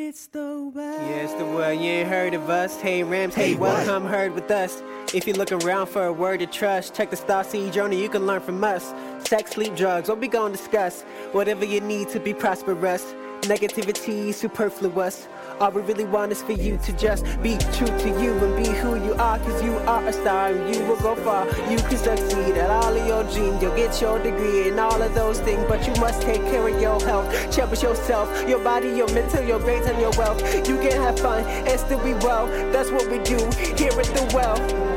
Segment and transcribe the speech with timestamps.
[0.00, 1.10] It's the well.
[1.10, 1.72] Yeah, it's the well.
[1.72, 2.80] You ain't heard of us.
[2.80, 3.34] Hey, Rams.
[3.34, 4.06] Hey, welcome.
[4.06, 4.80] Heard with us.
[5.12, 8.00] If you're looking around for a word to trust, check the Star Seed Journey.
[8.00, 8.94] You can learn from us.
[9.28, 10.08] Sex, sleep, drugs.
[10.08, 11.02] What we gonna discuss?
[11.32, 13.12] Whatever you need to be prosperous.
[13.40, 15.26] Negativity superfluous.
[15.60, 18.70] All we really want is for you to just be true to you and be
[18.70, 21.46] who you are, cause you are a star and you will go far.
[21.68, 25.14] You can succeed at all of your dreams, you'll get your degree and all of
[25.16, 27.28] those things, but you must take care of your health.
[27.52, 30.40] Cherish yourself, your body, your mental, your brains, and your wealth.
[30.68, 32.46] You can have fun and still be well.
[32.70, 33.38] That's what we do
[33.74, 34.87] here at the well.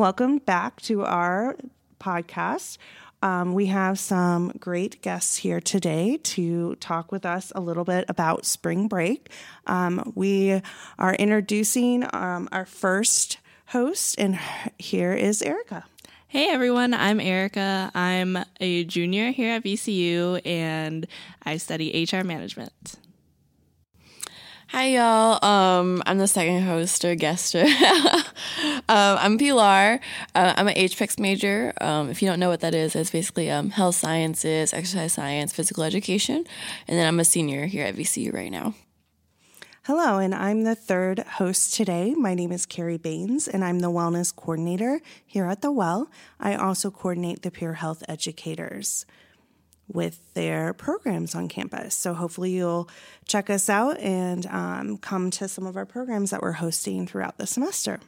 [0.00, 1.56] Welcome back to our
[2.00, 2.78] podcast.
[3.20, 8.06] Um, we have some great guests here today to talk with us a little bit
[8.08, 9.28] about spring break.
[9.66, 10.62] Um, we
[10.98, 14.38] are introducing um, our first host, and
[14.78, 15.84] here is Erica.
[16.28, 17.90] Hey everyone, I'm Erica.
[17.94, 21.06] I'm a junior here at VCU and
[21.42, 22.96] I study HR management.
[24.72, 25.44] Hi, y'all.
[25.44, 27.64] Um, I'm the second host or guester.
[27.64, 29.98] um, I'm Pilar.
[30.32, 31.72] Uh, I'm an HPEX major.
[31.80, 35.52] Um, if you don't know what that is, it's basically um, health sciences, exercise science,
[35.52, 36.46] physical education.
[36.86, 38.74] And then I'm a senior here at VCU right now.
[39.86, 42.14] Hello, and I'm the third host today.
[42.14, 46.08] My name is Carrie Baines, and I'm the wellness coordinator here at The Well.
[46.38, 49.04] I also coordinate the peer health educators
[49.92, 51.94] with their programs on campus.
[51.94, 52.88] So hopefully you'll
[53.26, 57.38] check us out and um, come to some of our programs that we're hosting throughout
[57.38, 58.00] the semester.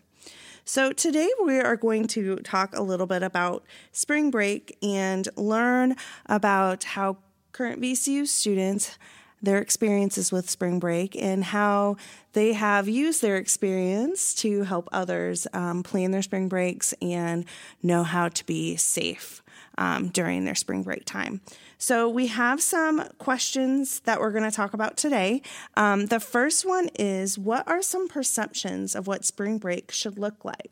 [0.64, 5.96] So today we are going to talk a little bit about spring break and learn
[6.26, 7.18] about how
[7.50, 8.96] current VCU students
[9.42, 11.96] their experiences with spring break and how
[12.32, 17.44] they have used their experience to help others um, plan their spring breaks and
[17.82, 19.42] know how to be safe
[19.78, 21.40] um, during their spring break time.
[21.82, 25.42] So, we have some questions that we're going to talk about today.
[25.76, 30.44] Um, the first one is What are some perceptions of what spring break should look
[30.44, 30.70] like?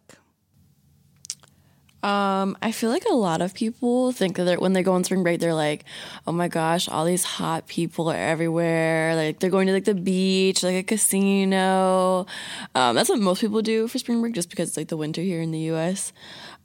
[2.02, 5.22] Um, I feel like a lot of people think that when they go on spring
[5.22, 5.84] break, they're like,
[6.26, 9.94] "Oh my gosh, all these hot people are everywhere!" Like they're going to like the
[9.94, 12.26] beach, like a casino.
[12.74, 15.20] Um, that's what most people do for spring break, just because it's like the winter
[15.20, 16.14] here in the U.S.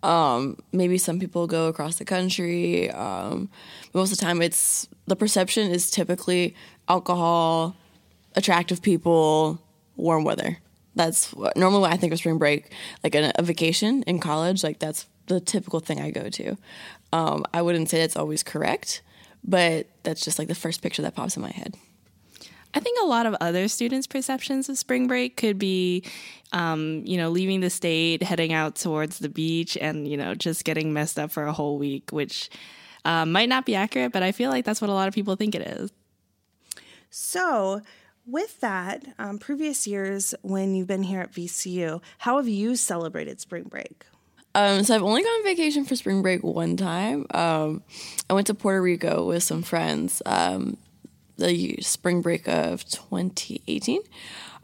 [0.03, 2.91] Um, maybe some people go across the country.
[2.91, 3.50] Um,
[3.94, 6.56] most of the time, it's the perception is typically
[6.88, 7.75] alcohol,
[8.35, 9.59] attractive people,
[9.95, 10.59] warm weather.
[10.95, 12.72] That's what, normally what I think of spring break,
[13.03, 14.63] like a, a, vacation in college.
[14.63, 16.57] Like that's the typical thing I go to.
[17.11, 19.01] Um, I wouldn't say that's always correct,
[19.44, 21.75] but that's just like the first picture that pops in my head.
[22.75, 26.03] I think a lot of other students' perceptions of spring break could be,
[26.52, 30.66] um, you know, leaving the state, heading out towards the beach, and, you know, just
[30.66, 32.50] getting messed up for a whole week, which
[33.06, 35.38] uh, might not be accurate, but I feel like that's what a lot of people
[35.38, 35.91] think it is.
[37.09, 37.81] So,
[38.28, 43.40] with that, um, previous years when you've been here at VCU, how have you celebrated
[43.40, 44.06] spring break?
[44.56, 47.25] Um, so I've only gone on vacation for spring break one time.
[47.34, 47.84] Um,
[48.30, 50.22] I went to Puerto Rico with some friends.
[50.25, 50.78] Um,
[51.38, 54.01] the spring break of 2018.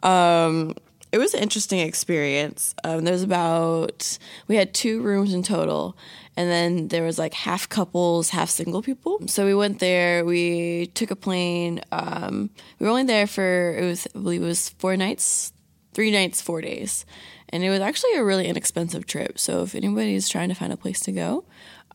[0.04, 0.74] Um,
[1.12, 2.74] it was an interesting experience.
[2.84, 4.18] Um, there's about
[4.48, 5.98] we had two rooms in total,
[6.38, 9.20] and then there was like half couples, half single people.
[9.28, 10.24] So we went there.
[10.24, 11.82] We took a plane.
[11.92, 12.50] Um,
[12.80, 15.52] we were only there for it was I believe it was four nights,
[15.94, 17.06] three nights, four days,
[17.50, 19.38] and it was actually a really inexpensive trip.
[19.38, 21.44] So if anybody's trying to find a place to go,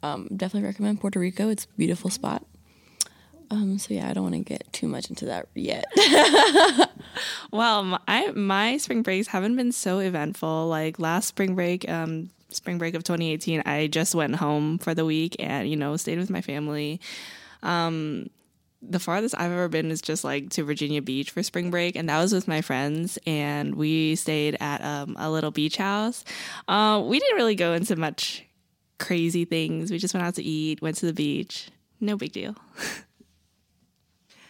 [0.02, 1.48] um, definitely recommend Puerto Rico.
[1.48, 2.44] It's a beautiful spot.
[3.50, 5.84] Um, so yeah, I don't want to get too much into that yet.
[7.52, 10.66] well, my my spring breaks haven't been so eventful.
[10.68, 15.04] Like last spring break, um, spring break of 2018, I just went home for the
[15.04, 17.00] week and you know stayed with my family.
[17.62, 18.30] Um,
[18.82, 22.08] the farthest I've ever been is just like to Virginia Beach for spring break, and
[22.08, 26.24] that was with my friends, and we stayed at um, a little beach house.
[26.68, 28.44] Uh, we didn't really go into much
[28.98, 29.90] crazy things.
[29.90, 31.70] We just went out to eat, went to the beach.
[32.00, 32.54] No big deal.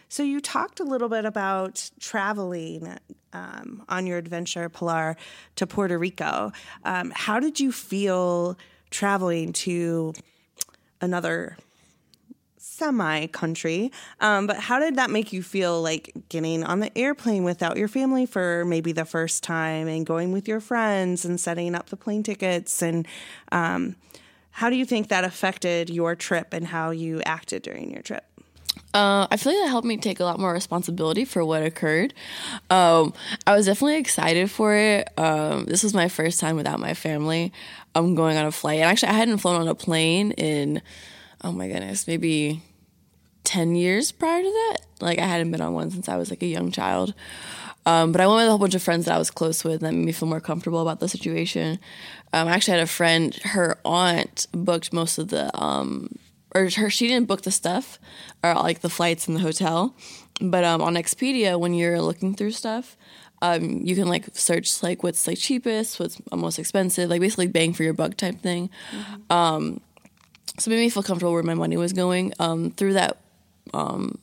[0.09, 2.97] So you talked a little bit about traveling
[3.33, 5.17] um, on your adventure, Pilar,
[5.55, 6.51] to Puerto Rico.
[6.85, 8.57] Um, how did you feel
[8.89, 10.13] traveling to
[11.01, 11.57] another
[12.57, 13.91] semi country?
[14.21, 17.89] Um, but how did that make you feel like getting on the airplane without your
[17.89, 21.97] family for maybe the first time and going with your friends and setting up the
[21.97, 22.81] plane tickets?
[22.81, 23.05] And
[23.51, 23.97] um,
[24.51, 28.23] how do you think that affected your trip and how you acted during your trip?
[28.93, 32.13] Uh, I feel like that helped me take a lot more responsibility for what occurred.
[32.69, 33.13] Um,
[33.45, 35.09] I was definitely excited for it.
[35.17, 37.51] Um, this was my first time without my family.
[37.93, 40.81] I'm going on a flight, and actually, I hadn't flown on a plane in
[41.43, 42.61] oh my goodness, maybe
[43.43, 44.77] ten years prior to that.
[44.99, 47.13] Like I hadn't been on one since I was like a young child.
[47.85, 49.79] Um, but I went with a whole bunch of friends that I was close with
[49.79, 51.79] that made me feel more comfortable about the situation.
[52.33, 56.09] Um, I actually had a friend, her aunt booked most of the um,
[56.53, 57.99] or her she didn't book the stuff
[58.43, 59.95] or like the flights and the hotel.
[60.39, 62.95] But um, on expedia when you're looking through stuff
[63.41, 67.73] um, you can like search like what's like cheapest what's most expensive like basically bang
[67.73, 68.69] for your buck type thing.
[68.91, 69.33] Mm-hmm.
[69.33, 69.81] um,
[70.57, 72.33] so it made me feel comfortable where my money was going.
[72.39, 73.17] Um, through that
[73.75, 74.17] um,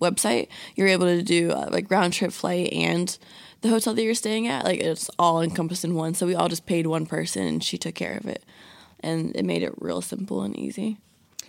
[0.00, 3.16] website you're able to do uh, like round trip flight and
[3.62, 4.64] the hotel that you're staying at.
[4.64, 6.14] Like it's all encompassed in one.
[6.14, 8.44] So we all just paid one person and she took care of it.
[9.00, 10.98] And it made it real simple and easy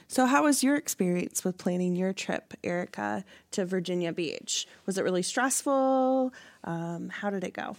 [0.07, 4.67] so, how was your experience with planning your trip, Erica, to Virginia Beach?
[4.85, 6.33] Was it really stressful?
[6.63, 7.75] Um, how did it go?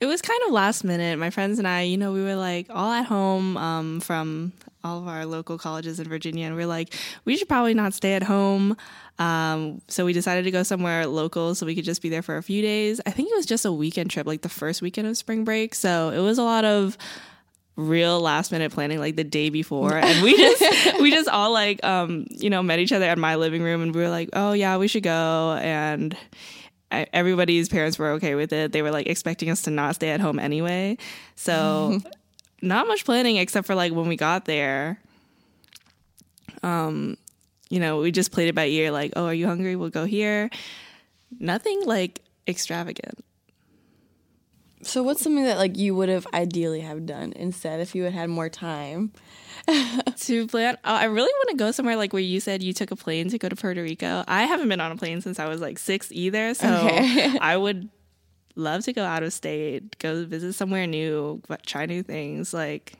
[0.00, 1.18] It was kind of last minute.
[1.18, 4.52] My friends and I, you know, we were like all at home um, from
[4.84, 7.94] all of our local colleges in Virginia, and we are like, we should probably not
[7.94, 8.76] stay at home.
[9.18, 12.36] Um, so we decided to go somewhere local so we could just be there for
[12.36, 13.00] a few days.
[13.06, 15.74] I think it was just a weekend trip, like the first weekend of spring break.
[15.74, 16.96] So it was a lot of
[17.76, 19.96] real last minute planning like the day before.
[19.96, 20.62] And we just
[21.00, 23.94] we just all like um you know met each other at my living room and
[23.94, 25.58] we were like oh yeah we should go.
[25.60, 26.16] And
[26.90, 28.72] I, everybody's parents were okay with it.
[28.72, 30.98] They were like expecting us to not stay at home anyway.
[31.36, 32.00] So
[32.62, 35.00] not much planning except for like when we got there
[36.62, 37.16] um
[37.70, 39.76] you know we just played it by ear like oh are you hungry?
[39.76, 40.50] We'll go here.
[41.40, 43.24] Nothing like extravagant
[44.82, 48.12] so what's something that like you would have ideally have done instead if you had
[48.12, 49.12] had more time?
[50.16, 52.90] to plan, oh, I really want to go somewhere like where you said you took
[52.90, 54.24] a plane to go to Puerto Rico.
[54.26, 57.38] I haven't been on a plane since I was like six either, so okay.
[57.40, 57.88] I would
[58.56, 62.52] love to go out of state, go visit somewhere new, but try new things.
[62.52, 62.94] Like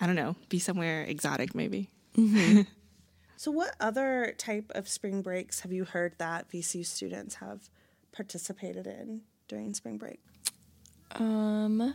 [0.00, 1.90] I don't know, be somewhere exotic maybe.
[2.16, 2.62] Mm-hmm.
[3.36, 7.68] so, what other type of spring breaks have you heard that VCU students have
[8.12, 10.20] participated in during spring break?
[11.12, 11.94] Um,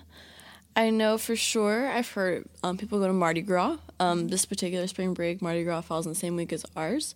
[0.75, 1.87] I know for sure.
[1.87, 3.77] I've heard um, people go to Mardi Gras.
[3.99, 7.13] Um, this particular spring break, Mardi Gras falls in the same week as ours,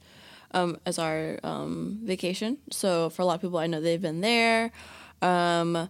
[0.52, 2.58] um, as our um, vacation.
[2.72, 4.72] So for a lot of people, I know they've been there.
[5.22, 5.90] Um,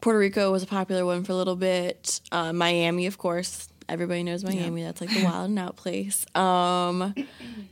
[0.00, 2.20] Puerto Rico was a popular one for a little bit.
[2.30, 3.68] Uh, Miami, of course.
[3.88, 4.82] Everybody knows Miami.
[4.82, 4.88] Yeah.
[4.88, 6.26] That's like the wild and out place.
[6.34, 7.14] Um,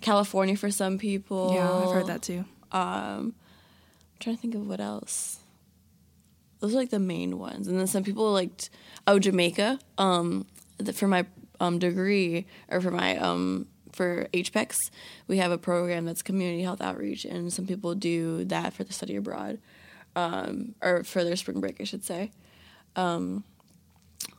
[0.00, 1.52] California for some people.
[1.54, 2.44] Yeah, I've heard that too.
[2.72, 3.34] Um, I'm
[4.20, 5.40] trying to think of what else
[6.60, 7.68] those are like the main ones.
[7.68, 8.70] And then some people liked
[9.06, 9.78] oh Jamaica.
[9.98, 10.46] Um,
[10.92, 11.26] for my
[11.60, 14.90] um degree or for my um for HPEX,
[15.28, 18.92] we have a program that's community health outreach, and some people do that for the
[18.92, 19.58] study abroad,
[20.16, 22.32] um, or for their spring break, I should say.
[22.96, 23.44] Um,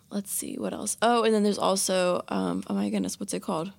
[0.10, 0.98] let's see what else.
[1.02, 3.72] Oh, and then there's also um, oh my goodness, what's it called?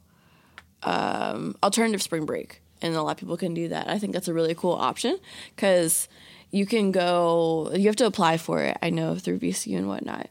[0.82, 3.88] Um, alternative spring break, and a lot of people can do that.
[3.88, 5.18] I think that's a really cool option
[5.54, 6.08] because
[6.50, 7.70] you can go.
[7.74, 8.76] You have to apply for it.
[8.82, 10.28] I know through VCU and whatnot.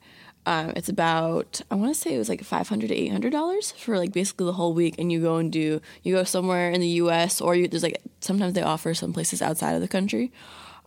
[0.48, 3.32] Um, it's about I want to say it was like five hundred to eight hundred
[3.32, 6.70] dollars for like basically the whole week, and you go and do you go somewhere
[6.70, 7.42] in the U.S.
[7.42, 10.32] or you, there's like sometimes they offer some places outside of the country,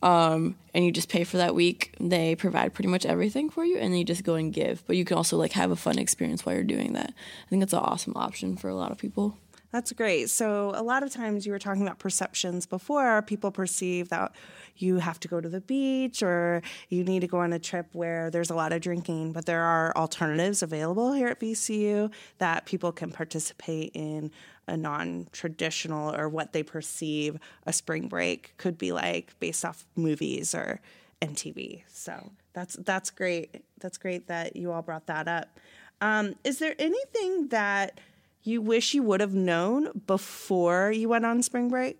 [0.02, 1.94] um, and you just pay for that week.
[1.98, 4.84] They provide pretty much everything for you, and then you just go and give.
[4.86, 7.10] But you can also like have a fun experience while you're doing that.
[7.10, 9.36] I think it's an awesome option for a lot of people.
[9.70, 10.30] That's great.
[10.30, 14.32] So, a lot of times you were talking about perceptions before, people perceive that
[14.76, 17.86] you have to go to the beach or you need to go on a trip
[17.92, 22.64] where there's a lot of drinking, but there are alternatives available here at VCU that
[22.64, 24.30] people can participate in
[24.66, 29.84] a non traditional or what they perceive a spring break could be like based off
[29.96, 30.80] movies or
[31.20, 31.82] MTV.
[31.88, 33.62] So, that's that's great.
[33.80, 35.58] That's great that you all brought that up.
[36.00, 38.00] Um, is there anything that
[38.48, 41.98] you wish you would have known before you went on spring break?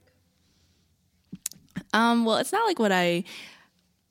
[1.92, 3.24] Um, well, it's not like what I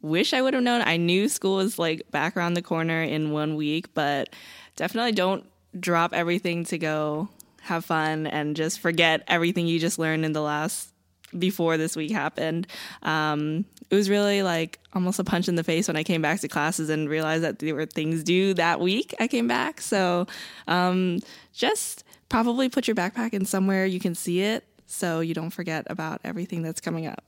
[0.02, 0.82] wish I would have known.
[0.82, 4.30] I knew school was like back around the corner in one week, but
[4.76, 5.46] definitely don't
[5.80, 7.30] drop everything to go
[7.62, 10.94] have fun and just forget everything you just learned in the last
[11.38, 12.68] before this week happened.
[13.04, 16.40] Um, it was really like almost a punch in the face when I came back
[16.42, 19.82] to classes and realized that there were things due that week I came back.
[19.82, 20.28] So
[20.68, 21.20] um,
[21.54, 25.86] just probably put your backpack in somewhere you can see it so you don't forget
[25.90, 27.24] about everything that's coming up.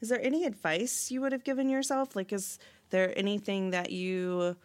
[0.00, 2.14] Is there any advice you would have given yourself?
[2.14, 2.58] Like, is
[2.90, 4.56] there anything that you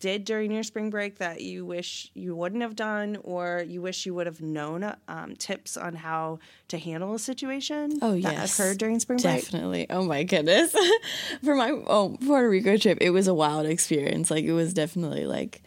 [0.00, 4.04] did during your spring break that you wish you wouldn't have done, or you wish
[4.04, 8.58] you would have known um, tips on how to handle a situation Oh that yes,
[8.58, 9.42] occurred during spring break?
[9.42, 9.86] Definitely.
[9.88, 10.74] Oh my goodness.
[11.44, 14.30] For my oh Puerto Rico trip, it was a wild experience.
[14.30, 15.62] Like it was definitely like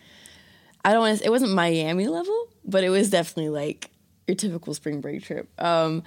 [0.83, 1.25] I don't want to.
[1.25, 3.91] It wasn't Miami level, but it was definitely like
[4.27, 5.47] your typical spring break trip.
[5.59, 6.03] Um,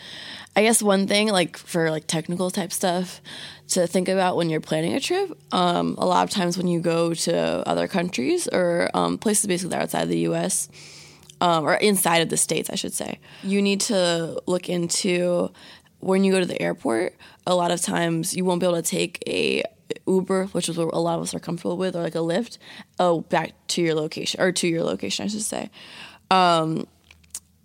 [0.55, 3.21] I guess one thing like for like technical type stuff
[3.69, 5.37] to think about when you're planning a trip.
[5.53, 9.77] Um, a lot of times when you go to other countries or um, places basically
[9.77, 10.69] outside the U.S
[11.41, 13.19] um, or inside of the states, I should say.
[13.43, 15.51] You need to look into
[16.01, 17.15] when you go to the airport.
[17.47, 19.63] A lot of times, you won't be able to take a
[20.07, 22.59] Uber, which is what a lot of us are comfortable with, or like a Lyft,
[22.99, 25.71] oh, back to your location or to your location, I should say.
[26.31, 26.87] Um,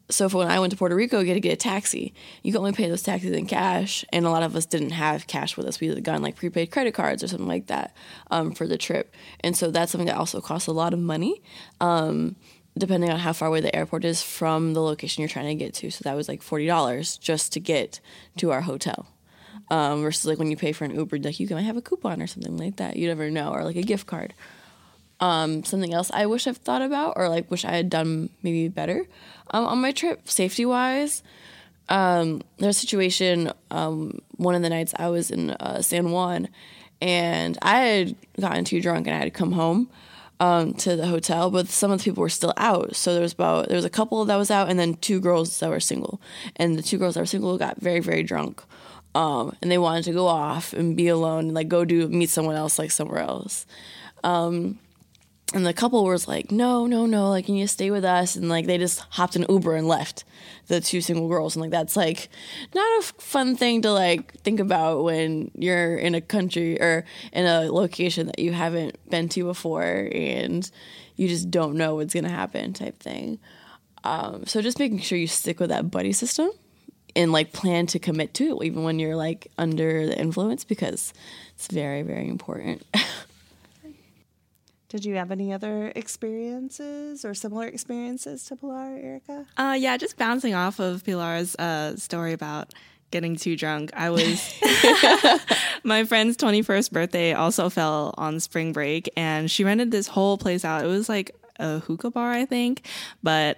[0.09, 2.13] so for when I went to Puerto Rico, you had to get a taxi.
[2.43, 5.25] You could only pay those taxis in cash, and a lot of us didn't have
[5.27, 5.79] cash with us.
[5.79, 7.95] We had gotten like prepaid credit cards or something like that
[8.29, 11.41] um, for the trip, and so that's something that also costs a lot of money.
[11.81, 12.35] Um,
[12.77, 15.73] depending on how far away the airport is from the location you're trying to get
[15.73, 15.89] to.
[15.89, 17.99] So that was like forty dollars just to get
[18.37, 19.07] to our hotel.
[19.69, 22.21] Um, versus like when you pay for an Uber, like you might have a coupon
[22.21, 22.97] or something like that.
[22.97, 24.33] You never know, or like a gift card.
[25.19, 28.67] Um, something else I wish I've thought about, or like wish I had done maybe
[28.67, 29.05] better
[29.51, 31.23] um, on my trip, safety wise.
[31.89, 36.49] Um, there's a situation um, one of the nights I was in uh, San Juan,
[37.01, 39.89] and I had gotten too drunk and I had come home
[40.39, 42.95] um, to the hotel, but some of the people were still out.
[42.95, 45.59] So there was about there was a couple that was out, and then two girls
[45.59, 46.19] that were single.
[46.55, 48.63] And the two girls that were single got very very drunk,
[49.15, 52.29] um, and they wanted to go off and be alone and like go do meet
[52.29, 53.65] someone else like somewhere else.
[54.23, 54.77] Um,
[55.53, 58.49] and the couple was like, no, no, no, like can you stay with us, and
[58.49, 60.25] like they just hopped in Uber and left
[60.67, 62.27] the two single girls, and like that's like
[62.73, 67.45] not a fun thing to like think about when you're in a country or in
[67.45, 70.69] a location that you haven't been to before, and
[71.15, 73.39] you just don't know what's gonna happen, type thing.
[74.03, 76.49] Um, so just making sure you stick with that buddy system
[77.15, 81.13] and like plan to commit to it, even when you're like under the influence, because
[81.55, 82.85] it's very, very important.
[84.89, 89.45] Did you have any other experiences or similar experiences to Pilar, Erica?
[89.57, 92.73] Uh, yeah, just bouncing off of Pilar's uh, story about
[93.11, 93.91] getting too drunk.
[93.93, 94.53] I was
[95.83, 100.63] my friend's 21st birthday also fell on spring break and she rented this whole place
[100.63, 100.83] out.
[100.83, 102.85] It was like a hookah bar, I think,
[103.23, 103.57] but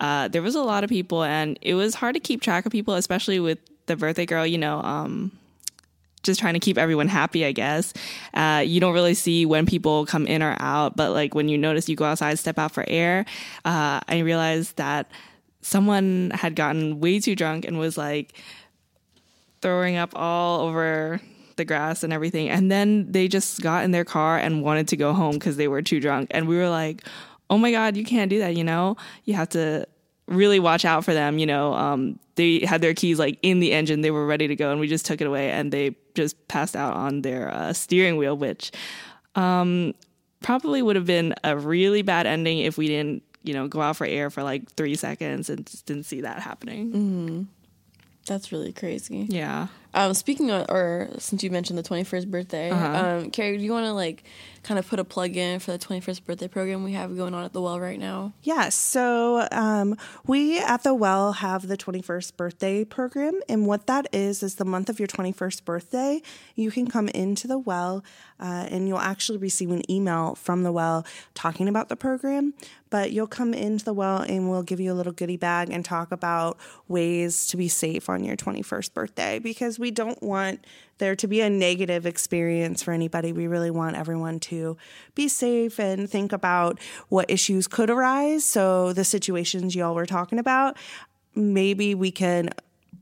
[0.00, 2.72] uh, there was a lot of people and it was hard to keep track of
[2.72, 5.32] people, especially with the birthday girl, you know, um,
[6.22, 7.92] just trying to keep everyone happy, I guess.
[8.34, 11.58] Uh, you don't really see when people come in or out, but like when you
[11.58, 13.24] notice you go outside, step out for air,
[13.64, 15.10] uh, I realized that
[15.62, 18.34] someone had gotten way too drunk and was like
[19.60, 21.20] throwing up all over
[21.56, 22.48] the grass and everything.
[22.48, 25.68] And then they just got in their car and wanted to go home because they
[25.68, 26.28] were too drunk.
[26.30, 27.04] And we were like,
[27.50, 28.96] oh my God, you can't do that, you know?
[29.24, 29.86] You have to
[30.26, 31.74] really watch out for them, you know?
[31.74, 34.80] Um, they had their keys like in the engine, they were ready to go, and
[34.80, 38.36] we just took it away and they just passed out on their uh, steering wheel,
[38.36, 38.70] which
[39.34, 39.94] um,
[40.40, 43.96] probably would have been a really bad ending if we didn't, you know, go out
[43.96, 47.48] for air for like three seconds and just didn't see that happening.
[48.26, 49.26] That's really crazy.
[49.28, 49.68] Yeah.
[49.94, 53.86] Um, speaking of, or since you mentioned the 21st birthday, um, Carrie, do you want
[53.86, 54.22] to like
[54.68, 57.42] kind of put a plug in for the 21st birthday program we have going on
[57.42, 58.34] at the Well right now?
[58.42, 58.74] Yes.
[58.74, 59.96] So um,
[60.26, 63.40] we at the Well have the 21st birthday program.
[63.48, 66.20] And what that is, is the month of your 21st birthday,
[66.54, 68.04] you can come into the Well
[68.38, 72.52] uh, and you'll actually receive an email from the Well talking about the program.
[72.90, 75.82] But you'll come into the Well and we'll give you a little goodie bag and
[75.82, 76.58] talk about
[76.88, 80.60] ways to be safe on your 21st birthday because we don't want
[80.98, 83.32] there to be a negative experience for anybody.
[83.32, 84.76] We really want everyone to
[85.14, 86.78] be safe and think about
[87.08, 88.44] what issues could arise.
[88.44, 90.76] So, the situations y'all were talking about,
[91.34, 92.50] maybe we can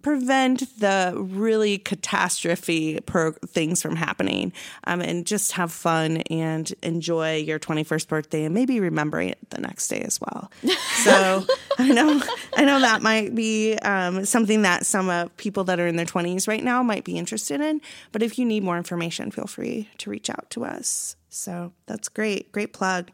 [0.02, 4.52] prevent the really catastrophe pro- things from happening
[4.84, 9.60] um, and just have fun and enjoy your 21st birthday and maybe remember it the
[9.60, 10.50] next day as well.
[10.96, 11.44] So
[11.78, 12.20] i know
[12.56, 16.06] i know that might be um, something that some uh, people that are in their
[16.06, 17.80] 20s right now might be interested in
[18.12, 21.16] but if you need more information feel free to reach out to us.
[21.28, 23.10] So that's great great plug.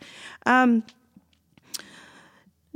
[0.47, 0.85] Um,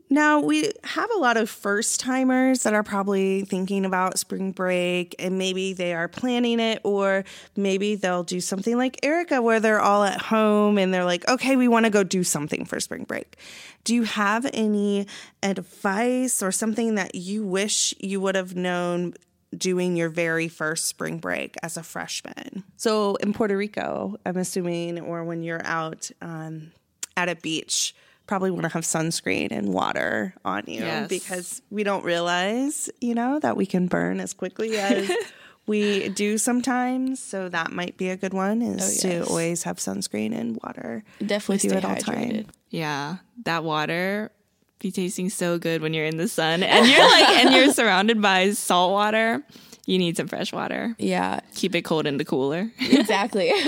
[0.09, 5.17] now, we have a lot of first timers that are probably thinking about spring break
[5.19, 7.25] and maybe they are planning it, or
[7.57, 11.57] maybe they'll do something like Erica where they're all at home and they're like, okay,
[11.57, 13.37] we want to go do something for spring break.
[13.83, 15.09] Do you have any
[15.43, 19.15] advice or something that you wish you would have known
[19.57, 22.63] doing your very first spring break as a freshman?
[22.77, 26.73] So, in Puerto Rico, I'm assuming, or when you're out, um,
[27.17, 27.95] at a beach
[28.27, 31.09] probably want to have sunscreen and water on you Yes.
[31.09, 35.11] because we don't realize, you know, that we can burn as quickly as
[35.67, 37.21] we do sometimes.
[37.21, 39.01] So that might be a good one is Oh, yes.
[39.03, 42.03] to always have sunscreen and water Definitely stay at all hydrated.
[42.05, 42.47] time.
[42.71, 44.33] Yeah, that water
[44.79, 48.21] be tasting so good when you're in the sun and you're like and you're surrounded
[48.21, 49.43] by salt water.
[49.87, 50.97] You need some fresh water.
[50.99, 52.71] Yeah, Keep it cold in the cooler.
[52.81, 53.53] exactly.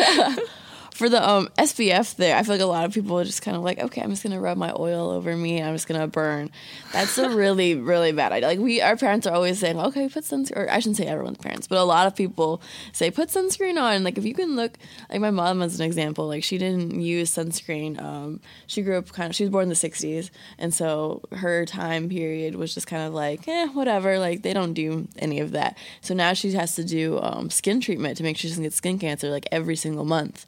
[0.99, 3.57] For the um, SPF there, I feel like a lot of people are just kind
[3.57, 6.09] of like, okay, I'm just gonna rub my oil over me and I'm just gonna
[6.09, 6.51] burn.
[6.93, 8.49] That's a really, really bad idea.
[8.49, 10.57] Like we, our parents are always saying, okay, put sunscreen.
[10.57, 12.61] Or I shouldn't say everyone's parents, but a lot of people
[12.93, 14.03] say put sunscreen on.
[14.03, 14.77] Like if you can look,
[15.09, 18.03] like my mom as an example, like she didn't use sunscreen.
[18.03, 21.65] Um, she grew up kind of, she was born in the '60s, and so her
[21.65, 24.19] time period was just kind of like, eh, whatever.
[24.19, 25.79] Like they don't do any of that.
[26.01, 28.73] So now she has to do um, skin treatment to make sure she doesn't get
[28.73, 30.45] skin cancer like every single month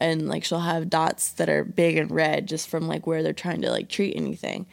[0.00, 3.32] and like she'll have dots that are big and red just from like where they're
[3.32, 4.66] trying to like treat anything.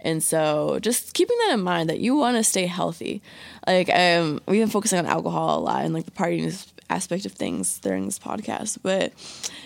[0.00, 3.22] And so just keeping that in mind that you want to stay healthy.
[3.66, 7.32] Like um we've been focusing on alcohol a lot and like the partying aspect of
[7.32, 9.10] things during this podcast but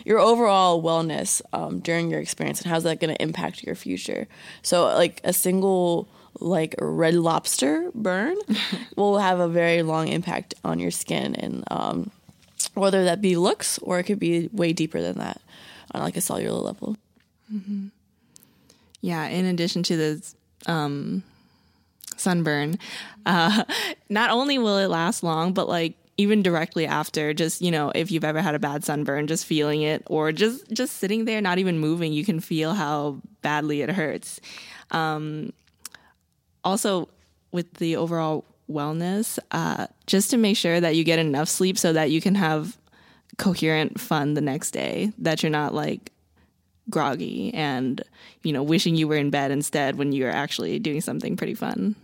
[0.05, 4.29] your overall wellness um, during your experience and how's that going to impact your future?
[4.63, 6.09] So like a single
[6.41, 8.37] like red lobster burn
[8.97, 12.11] will have a very long impact on your skin and um,
[12.75, 15.41] whether that be looks or it could be way deeper than that
[15.93, 16.97] on like a cellular level.
[19.01, 20.35] Yeah, in addition to the
[20.67, 21.23] um,
[22.17, 22.79] sunburn,
[23.27, 23.65] uh,
[24.09, 28.11] not only will it last long, but like even directly after, just you know, if
[28.11, 31.59] you've ever had a bad sunburn, just feeling it or just just sitting there, not
[31.59, 34.41] even moving, you can feel how badly it hurts.
[34.91, 35.53] Um,
[36.65, 37.09] also,
[37.53, 41.93] with the overall wellness, uh, just to make sure that you get enough sleep so
[41.93, 42.77] that you can have
[43.37, 46.13] coherent fun the next day, that you're not like
[46.91, 48.03] groggy and
[48.43, 51.95] you know wishing you were in bed instead when you're actually doing something pretty fun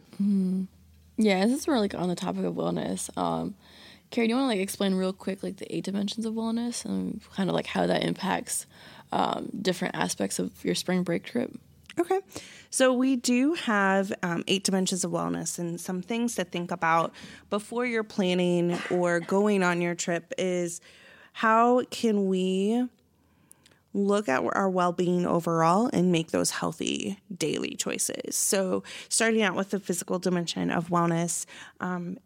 [1.17, 3.17] Yeah, this is more like on the topic of wellness.
[3.17, 3.55] Um,
[4.11, 6.85] Carrie, do you want to like explain real quick like the eight dimensions of wellness
[6.85, 8.67] and kind of like how that impacts
[9.13, 11.53] um, different aspects of your spring break trip?
[11.99, 12.21] Okay.
[12.71, 17.13] So we do have um, eight dimensions of wellness, and some things to think about
[17.51, 20.81] before you're planning or going on your trip is
[21.33, 22.89] how can we
[23.93, 28.35] look at our well-being overall and make those healthy daily choices.
[28.35, 31.47] So starting out with the physical dimension of wellness,
[31.79, 32.19] um,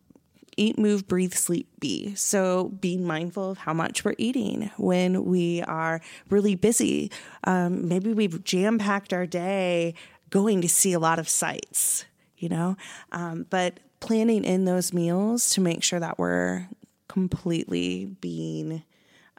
[0.59, 2.15] eat, move, breathe, sleep, be.
[2.15, 7.11] So being mindful of how much we're eating when we are really busy.
[7.45, 9.95] Um, maybe we've jam packed our day
[10.31, 12.05] going to see a lot of sights,
[12.37, 12.77] you know,
[13.13, 16.69] um, but planning in those meals to make sure that we're
[17.09, 18.83] completely being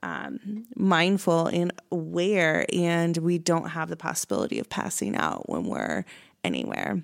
[0.02, 6.06] um, mindful and aware, and we don't have the possibility of passing out when we're
[6.44, 7.02] anywhere.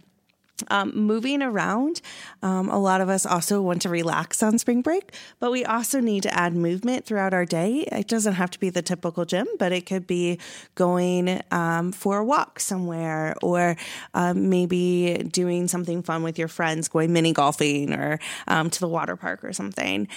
[0.70, 2.02] Um, moving around,
[2.42, 6.00] um, a lot of us also want to relax on spring break, but we also
[6.00, 7.82] need to add movement throughout our day.
[7.92, 10.40] It doesn't have to be the typical gym, but it could be
[10.76, 13.76] going um, for a walk somewhere or
[14.14, 18.88] um, maybe doing something fun with your friends, going mini golfing or um, to the
[18.88, 20.08] water park or something.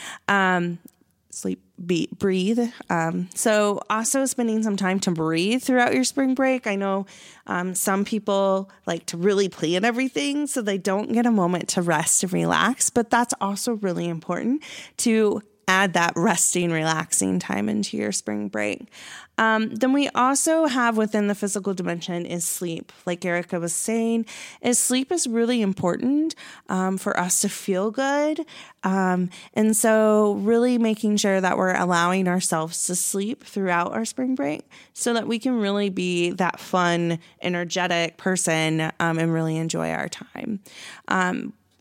[1.30, 2.58] Sleep, be, breathe.
[2.88, 6.66] Um, so, also spending some time to breathe throughout your spring break.
[6.66, 7.04] I know
[7.46, 11.82] um, some people like to really plan everything so they don't get a moment to
[11.82, 14.62] rest and relax, but that's also really important
[14.98, 18.88] to add that resting, relaxing time into your spring break.
[19.36, 22.90] Um, then we also have within the physical dimension is sleep.
[23.06, 24.26] Like Erica was saying,
[24.62, 26.34] is sleep is really important
[26.68, 28.44] um, for us to feel good,
[28.82, 34.34] um, and so really making sure that we're allowing ourselves to sleep throughout our spring
[34.34, 39.90] break, so that we can really be that fun, energetic person um, and really enjoy
[39.90, 40.58] our time.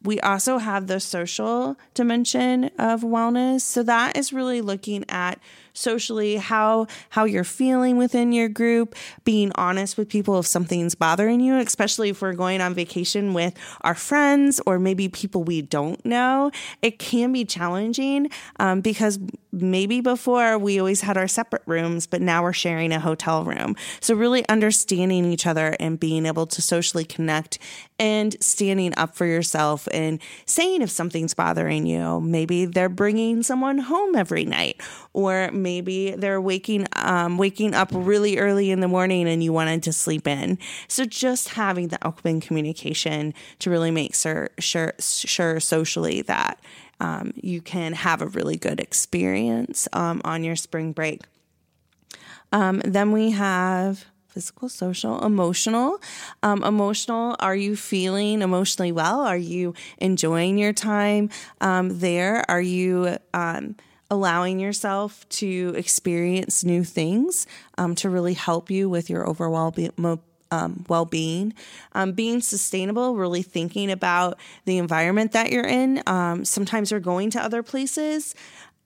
[0.04, 3.62] We also have the social dimension of wellness.
[3.62, 5.40] So that is really looking at
[5.78, 11.40] socially how how you're feeling within your group, being honest with people if something's bothering
[11.40, 16.04] you, especially if we're going on vacation with our friends or maybe people we don't
[16.06, 16.52] know.
[16.82, 19.20] It can be challenging um, because
[19.52, 23.76] maybe before we always had our separate rooms, but now we're sharing a hotel room.
[24.02, 27.60] So really understanding each other and being able to socially connect
[28.00, 32.22] and standing up for yourself and saying if something's bothering you.
[32.22, 34.82] Maybe they're bringing someone home every night,
[35.14, 35.67] or maybe
[36.18, 40.28] they're waking um, waking up really early in the morning and you wanted to sleep
[40.28, 40.58] in.
[40.88, 46.60] So just having the open communication to really make sure sure, sure socially that
[47.00, 51.22] um, you can have a really good experience um, on your spring break.
[52.52, 54.06] Um, then we have
[54.38, 56.00] physical, social, emotional.
[56.44, 59.22] Um, emotional, are you feeling emotionally well?
[59.22, 62.46] Are you enjoying your time um, there?
[62.48, 63.76] Are you um,
[64.10, 67.46] allowing yourself to experience new things
[67.78, 70.20] um, to really help you with your overall be- mo-
[70.52, 71.54] um, well being.
[71.94, 76.02] Um, being sustainable, really thinking about the environment that you're in.
[76.08, 78.34] Um, sometimes we're going to other places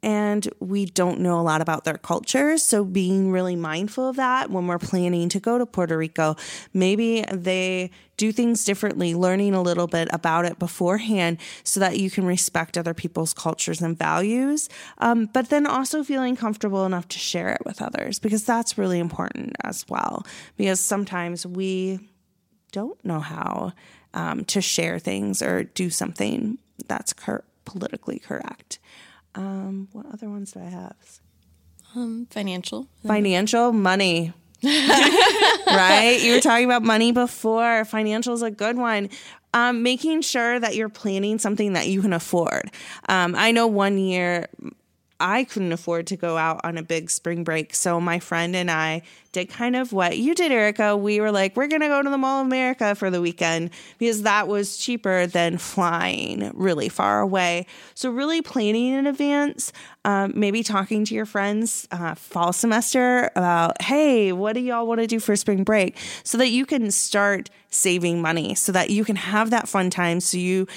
[0.03, 2.57] and we don't know a lot about their culture.
[2.57, 6.35] So being really mindful of that when we're planning to go to Puerto Rico,
[6.73, 12.09] maybe they do things differently, learning a little bit about it beforehand so that you
[12.09, 14.69] can respect other people's cultures and values.
[14.99, 18.99] Um, but then also feeling comfortable enough to share it with others because that's really
[18.99, 20.25] important as well.
[20.57, 21.99] Because sometimes we
[22.71, 23.73] don't know how
[24.13, 27.13] um, to share things or do something that's
[27.65, 28.79] politically correct.
[29.35, 30.95] Um, what other ones do I have?
[31.95, 32.87] Um, financial.
[33.05, 34.33] Financial, money.
[34.63, 36.19] right?
[36.21, 37.83] You were talking about money before.
[37.85, 39.09] Financial is a good one.
[39.53, 42.71] Um, making sure that you're planning something that you can afford.
[43.09, 44.47] Um, I know one year
[45.21, 47.73] I couldn't afford to go out on a big spring break.
[47.75, 50.97] So my friend and I did kind of what you did, Erica.
[50.97, 53.69] We were like, we're going to go to the Mall of America for the weekend
[53.97, 57.65] because that was cheaper than flying really far away.
[57.93, 59.71] So, really planning in advance,
[60.03, 64.99] um, maybe talking to your friends uh, fall semester about, hey, what do y'all want
[64.99, 65.97] to do for spring break?
[66.23, 70.19] So that you can start saving money, so that you can have that fun time.
[70.19, 70.67] So, you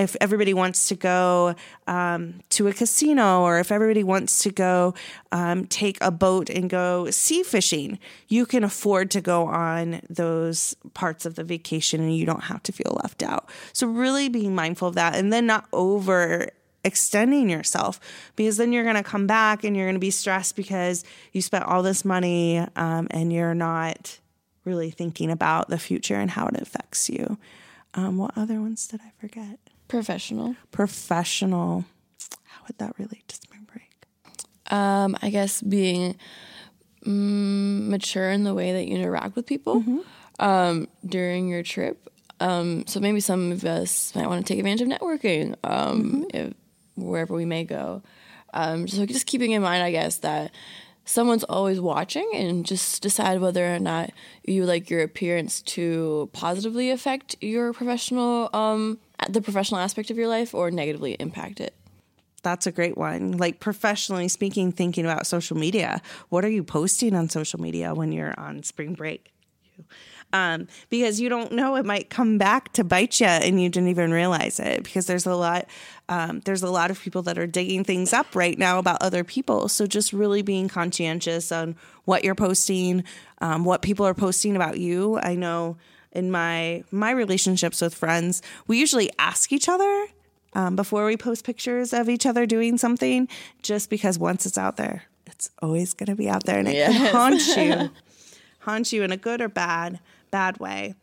[0.00, 1.54] if everybody wants to go
[1.86, 4.94] um, to a casino or if everybody wants to go
[5.30, 10.74] um, take a boat and go sea fishing, you can afford to go on those
[10.94, 13.50] parts of the vacation and you don't have to feel left out.
[13.74, 16.48] So, really being mindful of that and then not over
[16.82, 18.00] extending yourself
[18.36, 21.42] because then you're going to come back and you're going to be stressed because you
[21.42, 24.18] spent all this money um, and you're not
[24.64, 27.36] really thinking about the future and how it affects you.
[27.92, 29.58] Um, what other ones did I forget?
[29.90, 30.56] Professional.
[30.70, 31.84] Professional.
[32.44, 34.06] How would that relate to spring break?
[34.72, 36.16] Um, I guess being
[37.04, 39.84] mm, mature in the way that you interact with people
[40.38, 42.08] um, during your trip.
[42.40, 46.54] Um, so maybe some of us might want to take advantage of networking um, if,
[46.96, 48.02] wherever we may go.
[48.54, 50.52] Um, so just keeping in mind, I guess, that
[51.04, 54.10] someone's always watching and just decide whether or not
[54.44, 60.28] you like your appearance to positively affect your professional, um, the professional aspect of your
[60.28, 61.74] life or negatively impact it.
[62.42, 63.32] That's a great one.
[63.32, 66.00] Like professionally speaking, thinking about social media.
[66.30, 69.32] What are you posting on social media when you're on spring break?
[70.32, 73.88] Um, because you don't know it might come back to bite you and you didn't
[73.88, 75.66] even realize it because there's a lot
[76.08, 79.24] um, there's a lot of people that are digging things up right now about other
[79.24, 83.02] people so just really being conscientious on what you're posting
[83.40, 85.76] um, what people are posting about you i know
[86.12, 90.06] in my my relationships with friends we usually ask each other
[90.54, 93.28] um, before we post pictures of each other doing something
[93.62, 96.74] just because once it's out there it's always going to be out there and it
[96.74, 96.92] Yes.
[96.96, 97.90] can haunt you
[98.60, 100.94] haunt you in a good or bad bad way.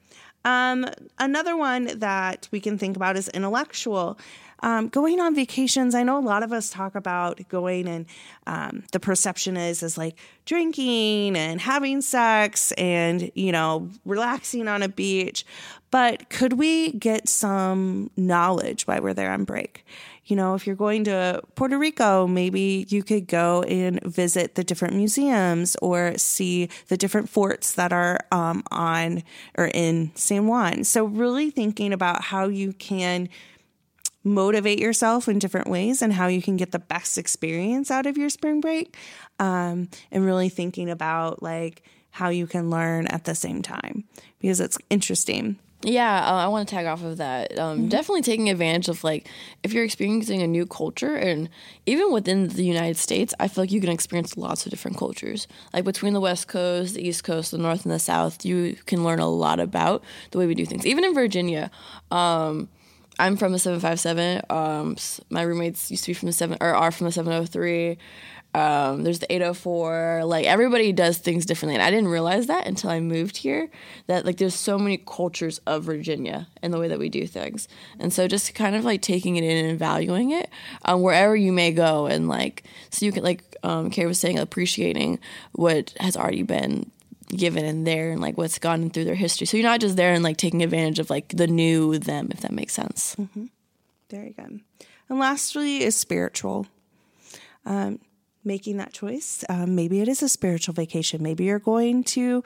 [0.45, 0.85] Um,
[1.19, 4.17] another one that we can think about is intellectual.
[4.61, 8.05] Um, going on vacations, I know a lot of us talk about going and
[8.47, 14.81] um, the perception is is like drinking and having sex and you know relaxing on
[14.81, 15.45] a beach.
[15.89, 19.85] But could we get some knowledge while we're there on break?
[20.25, 24.63] You know, if you're going to Puerto Rico, maybe you could go and visit the
[24.63, 29.23] different museums or see the different forts that are um, on
[29.57, 30.83] or in San Juan.
[30.83, 33.29] So, really thinking about how you can
[34.27, 38.17] motivate yourself in different ways and how you can get the best experience out of
[38.17, 38.95] your spring break
[39.39, 44.03] um, and really thinking about like how you can learn at the same time
[44.39, 47.57] because it's interesting Yeah, uh, I want to tag off of that.
[47.59, 49.29] Um, Definitely taking advantage of like
[49.61, 51.49] if you're experiencing a new culture, and
[51.85, 55.47] even within the United States, I feel like you can experience lots of different cultures.
[55.73, 59.03] Like between the West Coast, the East Coast, the North, and the South, you can
[59.03, 60.83] learn a lot about the way we do things.
[60.83, 61.69] Even in Virginia,
[62.09, 62.69] um,
[63.19, 64.41] I'm from the 757.
[64.49, 64.95] Um,
[65.29, 67.97] my roommates used to be from the seven or are from the 703.
[68.53, 70.23] Um, there's the 804.
[70.25, 73.69] Like everybody does things differently, and I didn't realize that until I moved here.
[74.07, 77.67] That like there's so many cultures of Virginia and the way that we do things,
[77.99, 80.49] and so just kind of like taking it in and valuing it
[80.85, 84.39] um, wherever you may go, and like so you can like um, Carrie was saying,
[84.39, 85.19] appreciating
[85.51, 86.91] what has already been
[87.29, 89.47] given in there and like what's gone through their history.
[89.47, 92.41] So you're not just there and like taking advantage of like the new them, if
[92.41, 93.15] that makes sense.
[94.09, 94.61] Very good.
[95.09, 96.67] And lastly is spiritual.
[97.65, 97.99] Um,
[98.47, 99.43] making that choice.
[99.49, 101.21] Um, maybe it is a spiritual vacation.
[101.21, 102.43] Maybe you're going to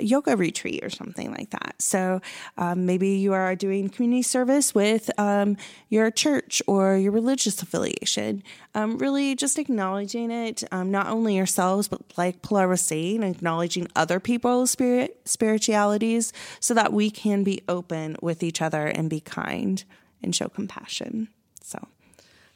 [0.00, 1.74] yoga retreat or something like that.
[1.78, 2.20] So
[2.56, 5.56] um, maybe you are doing community service with um,
[5.88, 8.42] your church or your religious affiliation.
[8.74, 13.88] Um, really just acknowledging it, um, not only yourselves, but like Pilar was saying, acknowledging
[13.96, 19.20] other people's spirit spiritualities so that we can be open with each other and be
[19.20, 19.84] kind
[20.22, 21.28] and show compassion.
[21.62, 21.86] So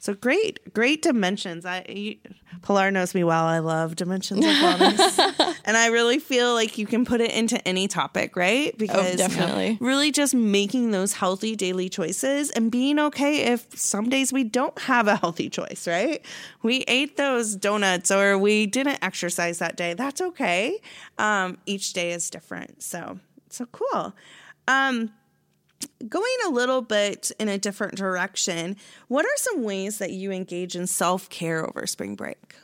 [0.02, 1.64] so great, great dimensions.
[1.64, 2.16] I you,
[2.62, 3.44] Pilar knows me well.
[3.44, 7.66] I love dimensions of wellness, and I really feel like you can put it into
[7.66, 8.76] any topic, right?
[8.76, 14.08] Because oh, definitely, really just making those healthy daily choices and being okay if some
[14.08, 16.24] days we don't have a healthy choice, right?
[16.62, 19.94] We ate those donuts or we didn't exercise that day.
[19.94, 20.80] That's okay.
[21.18, 24.14] Um, each day is different, so so cool.
[24.68, 25.12] Um,
[26.08, 28.76] going a little bit in a different direction,
[29.08, 32.54] what are some ways that you engage in self care over spring break?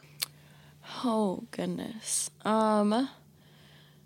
[1.04, 2.30] Oh goodness.
[2.44, 3.08] Um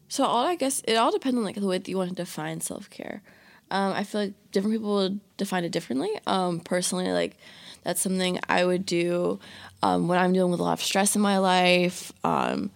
[0.08, 2.14] so all I guess it all depends on like the way that you want to
[2.16, 3.22] define self care.
[3.70, 6.10] Um, I feel like different people would define it differently.
[6.26, 7.38] Um, personally, like
[7.82, 9.40] that's something I would do
[9.82, 12.12] um, when I'm dealing with a lot of stress in my life.
[12.22, 12.70] Um,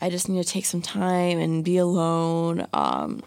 [0.00, 3.24] I just need to take some time and be alone um,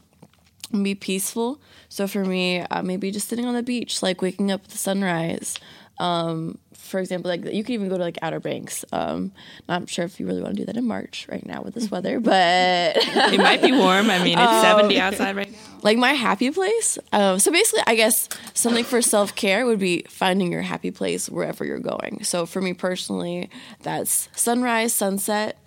[0.71, 1.59] and be peaceful.
[1.89, 4.77] So for me, uh, maybe just sitting on the beach, like waking up with the
[4.77, 5.55] sunrise.
[5.99, 6.57] Um,
[6.89, 8.83] for example, like you can even go to like Outer Banks.
[8.91, 9.31] Um,
[9.67, 11.89] not sure if you really want to do that in March right now with this
[11.89, 12.33] weather, but
[12.97, 14.09] it might be warm.
[14.09, 15.57] I mean, it's um, 70 outside right now.
[15.81, 16.97] Like my happy place.
[17.13, 21.29] Um, so basically, I guess something for self care would be finding your happy place
[21.29, 22.23] wherever you're going.
[22.23, 23.49] So for me personally,
[23.83, 25.57] that's sunrise, sunset,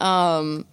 [0.00, 0.66] um,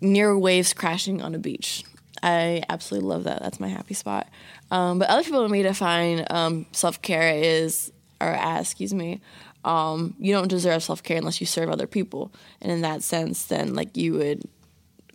[0.00, 1.84] near waves crashing on a beach.
[2.22, 3.42] I absolutely love that.
[3.42, 4.28] That's my happy spot.
[4.70, 9.20] Um, but other people may define um, self care is, or as, excuse me,
[9.64, 12.32] um, you don't deserve self care unless you serve other people.
[12.60, 14.42] And in that sense, then like you would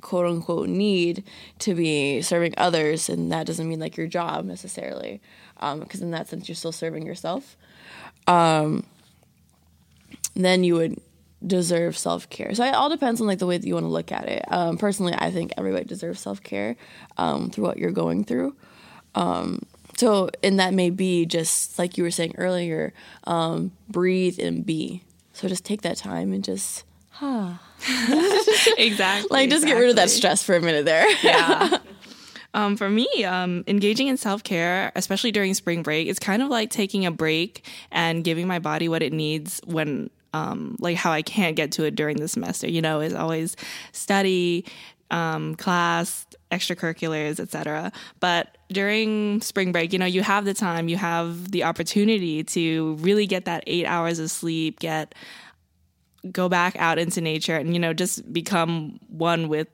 [0.01, 1.23] quote unquote need
[1.59, 5.21] to be serving others, and that doesn't mean like your job necessarily,
[5.55, 7.57] because um, in that sense you're still serving yourself.
[8.27, 8.85] Um,
[10.35, 10.99] then you would
[11.45, 12.53] deserve self care.
[12.53, 14.43] So it all depends on like the way that you want to look at it.
[14.49, 16.75] Um, personally, I think everybody deserves self care
[17.17, 18.55] um, through what you're going through.
[19.15, 19.61] Um,
[19.97, 22.93] so and that may be just like you were saying earlier,
[23.25, 25.03] um, breathe and be.
[25.33, 27.53] So just take that time and just, huh.
[28.77, 29.27] exactly.
[29.31, 29.67] like just exactly.
[29.67, 31.09] get rid of that stress for a minute there.
[31.23, 31.77] yeah.
[32.55, 36.49] Um, for me, um, engaging in self care, especially during spring break, is kind of
[36.49, 41.11] like taking a break and giving my body what it needs when um, like how
[41.11, 42.69] I can't get to it during the semester.
[42.69, 43.55] You know, is always
[43.91, 44.65] study,
[45.09, 47.91] um, class, extracurriculars, etc.
[48.19, 52.95] But during spring break, you know, you have the time, you have the opportunity to
[52.95, 55.15] really get that eight hours of sleep, get
[56.31, 59.67] go back out into nature, and you know, just become one with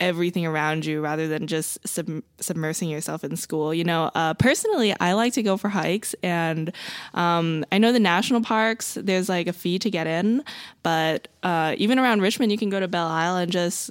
[0.00, 3.72] everything around you rather than just sub- submersing yourself in school.
[3.74, 6.72] You know, uh, personally, I like to go for hikes, and
[7.14, 10.42] um, I know the national parks, there's like a fee to get in,
[10.82, 13.90] but uh, even around Richmond, you can go to Belle Isle and just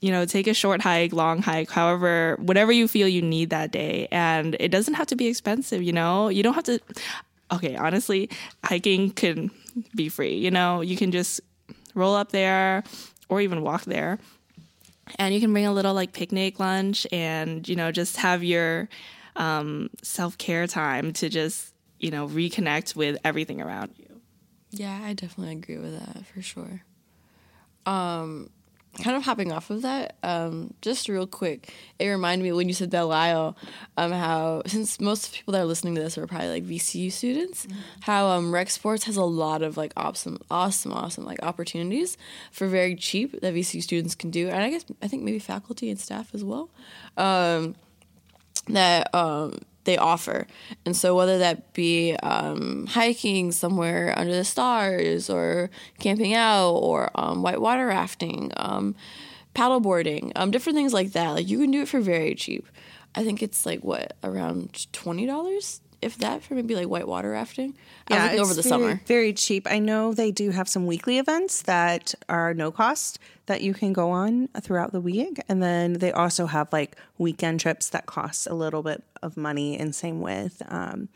[0.00, 3.70] you know, take a short hike, long hike, however, whatever you feel you need that
[3.70, 4.08] day.
[4.10, 6.28] And it doesn't have to be expensive, you know?
[6.28, 6.80] You don't have to,
[7.52, 8.28] okay, honestly,
[8.64, 9.50] hiking can
[9.94, 10.80] be free, you know?
[10.80, 11.40] You can just
[11.94, 12.84] roll up there
[13.28, 14.18] or even walk there
[15.18, 18.88] and you can bring a little like picnic lunch and you know just have your
[19.36, 24.20] um, self-care time to just you know reconnect with everything around you
[24.70, 26.82] yeah i definitely agree with that for sure
[27.86, 28.50] um
[29.02, 32.74] kind of hopping off of that, um, just real quick, it reminded me when you
[32.74, 33.56] said Belle Isle,
[33.96, 37.66] um, how since most people that are listening to this are probably like VCU students,
[37.66, 37.78] mm-hmm.
[38.00, 42.16] how um, rec sports has a lot of like awesome, awesome, awesome like opportunities
[42.50, 45.90] for very cheap that VCU students can do, and I guess I think maybe faculty
[45.90, 46.70] and staff as well.
[47.16, 47.76] Um,
[48.68, 50.46] that um, they offer.
[50.84, 57.10] And so, whether that be um, hiking somewhere under the stars, or camping out, or
[57.14, 58.94] um, whitewater rafting, um,
[59.54, 62.66] paddleboarding, um, different things like that, like you can do it for very cheap.
[63.14, 67.74] I think it's like what around twenty dollars if that for maybe like whitewater rafting.
[68.08, 69.00] Yeah, over the very, summer.
[69.06, 69.66] Very cheap.
[69.70, 73.92] I know they do have some weekly events that are no cost that you can
[73.92, 78.46] go on throughout the week, and then they also have like weekend trips that cost
[78.46, 79.78] a little bit of money.
[79.78, 80.62] And same with.
[80.68, 81.08] Um,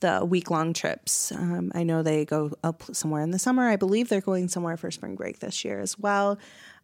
[0.00, 1.30] the week long trips.
[1.30, 3.68] Um, I know they go up somewhere in the summer.
[3.68, 6.38] I believe they're going somewhere for spring break this year as well.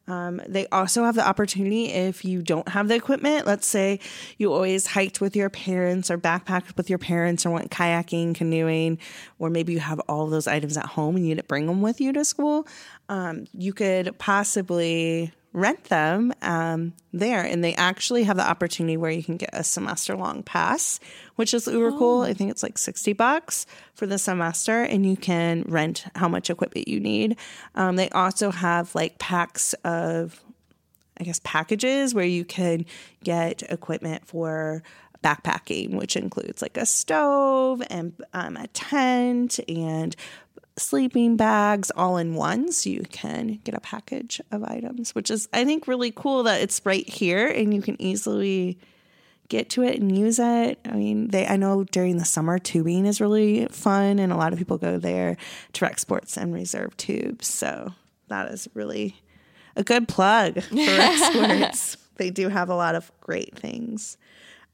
[0.09, 3.47] Um, they also have the opportunity if you don't have the equipment.
[3.47, 4.01] Let's say
[4.39, 8.99] you always hiked with your parents or backpacked with your parents or went kayaking, canoeing,
[9.39, 12.01] or maybe you have all those items at home and you didn't bring them with
[12.01, 12.67] you to school.
[13.09, 17.43] Um, you could possibly rent them um, there.
[17.43, 21.01] And they actually have the opportunity where you can get a semester long pass,
[21.37, 22.21] which is uber cool.
[22.21, 23.65] I think it's like 60 bucks
[23.95, 27.39] for the semester, and you can rent how much equipment you need.
[27.75, 30.43] Um, they also have like packs of
[31.19, 32.85] I guess, packages where you can
[33.25, 34.83] get equipment for
[35.25, 40.15] backpacking, which includes like a stove and um, a tent and
[40.79, 42.73] sleeping bags all in one.
[42.73, 46.61] So you can get a package of items, which is, I think, really cool that
[46.61, 48.79] it's right here and you can easily
[49.49, 50.79] get to it and use it.
[50.85, 54.53] I mean, they I know during the summer tubing is really fun and a lot
[54.53, 55.37] of people go there
[55.75, 57.47] to rec sports and reserve tubes.
[57.47, 57.93] So
[58.29, 59.23] that is really
[59.77, 61.97] a good plug for experts.
[62.17, 64.17] they do have a lot of great things.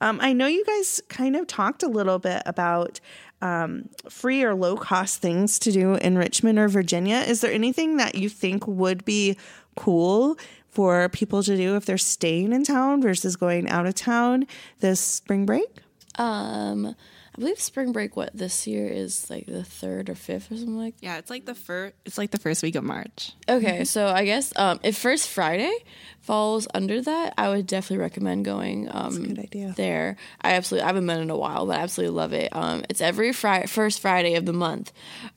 [0.00, 2.98] Um, I know you guys kind of talked a little bit about
[3.42, 7.16] um, free or low cost things to do in Richmond or Virginia.
[7.16, 9.36] Is there anything that you think would be
[9.76, 10.38] cool
[10.70, 14.46] for people to do if they're staying in town versus going out of town
[14.80, 15.68] this spring break?
[16.16, 16.94] Um,
[17.34, 18.14] I believe spring break.
[18.14, 20.96] What this year is like the third or fifth or something like.
[20.96, 21.02] That.
[21.06, 21.94] Yeah, it's like the first.
[22.04, 23.32] It's like the first week of March.
[23.48, 25.72] Okay, so I guess um, if First Friday
[26.20, 28.88] falls under that, I would definitely recommend going.
[28.90, 29.72] Um, good idea.
[29.76, 32.54] There, I absolutely I haven't been in a while, but I absolutely love it.
[32.54, 34.92] Um, it's every Friday, first Friday of the month,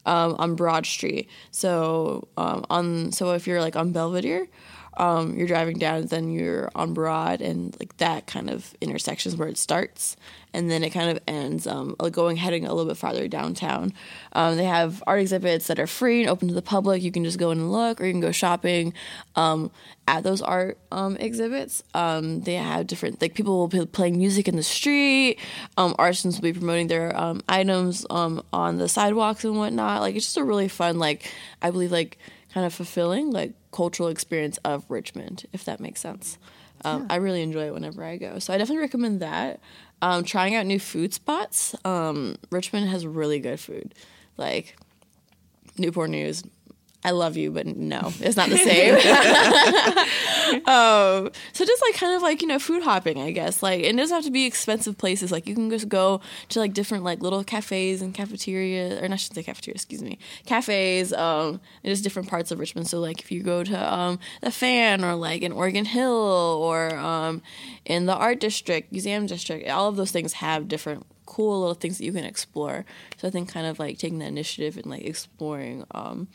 [0.06, 1.30] um, on Broad Street.
[1.52, 4.48] So um, on so if you're like on Belvidere.
[4.98, 9.38] Um, you're driving down, then you're on Broad, and like that kind of intersection is
[9.38, 10.16] where it starts,
[10.54, 13.94] and then it kind of ends um, going heading a little bit farther downtown.
[14.34, 17.04] Um, they have art exhibits that are free and open to the public.
[17.04, 18.94] You can just go in and look, or you can go shopping
[19.36, 19.70] um,
[20.08, 21.84] at those art um, exhibits.
[21.94, 25.40] Um, they have different like people will be playing music in the street.
[25.78, 27.14] Artisans will be promoting their
[27.50, 30.02] items on the sidewalks and whatnot.
[30.02, 31.30] Like it's just a really fun, like
[31.62, 32.18] I believe, like
[32.54, 36.38] kind of fulfilling, like cultural experience of Richmond, if that makes sense.
[36.86, 37.08] Um, yeah.
[37.10, 38.40] I really enjoy it whenever I go.
[38.40, 39.60] So I definitely recommend that.
[40.02, 41.76] Um, trying out new food spots.
[41.84, 43.94] Um, Richmond has really good food.
[44.38, 44.78] Like
[45.78, 46.44] Newport News,
[47.04, 48.96] I love you, but no, it's not the same.
[50.68, 53.62] um, so just like kind of like you know food hopping, I guess.
[53.62, 55.32] Like it doesn't have to be expensive places.
[55.32, 59.20] Like you can just go to like different like little cafes and cafeterias, or not
[59.20, 61.14] should say cafeteria, excuse me, cafes.
[61.14, 62.88] Um, in just different parts of Richmond.
[62.88, 66.96] So like if you go to um the Fan or like in Oregon Hill or
[66.96, 67.42] um
[67.86, 71.98] in the Art District, Museum District, all of those things have different cool little things
[71.98, 72.86] that you can explore.
[73.18, 76.28] So I think kind of like taking the initiative and like exploring um